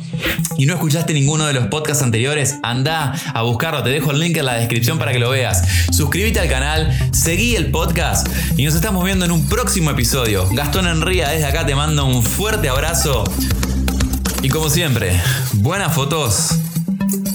y 0.57 0.65
no 0.65 0.73
escuchaste 0.73 1.13
ninguno 1.13 1.45
de 1.45 1.53
los 1.53 1.67
podcasts 1.67 2.03
anteriores, 2.03 2.55
anda 2.63 3.13
a 3.33 3.41
buscarlo. 3.41 3.83
Te 3.83 3.89
dejo 3.89 4.11
el 4.11 4.19
link 4.19 4.37
en 4.37 4.45
la 4.45 4.55
descripción 4.55 4.99
para 4.99 5.11
que 5.11 5.19
lo 5.19 5.29
veas. 5.29 5.63
Suscríbete 5.91 6.39
al 6.39 6.49
canal, 6.49 6.95
seguí 7.11 7.55
el 7.55 7.71
podcast 7.71 8.27
y 8.57 8.65
nos 8.65 8.75
estamos 8.75 9.03
viendo 9.03 9.25
en 9.25 9.31
un 9.31 9.47
próximo 9.47 9.91
episodio. 9.91 10.47
Gastón 10.51 10.87
Enría 10.87 11.29
desde 11.29 11.45
acá 11.45 11.65
te 11.65 11.75
mando 11.75 12.05
un 12.05 12.23
fuerte 12.23 12.69
abrazo. 12.69 13.23
Y 14.41 14.49
como 14.49 14.69
siempre, 14.69 15.19
buenas 15.53 15.93
fotos 15.95 16.49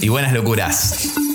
y 0.01 0.09
buenas 0.09 0.33
locuras. 0.33 1.28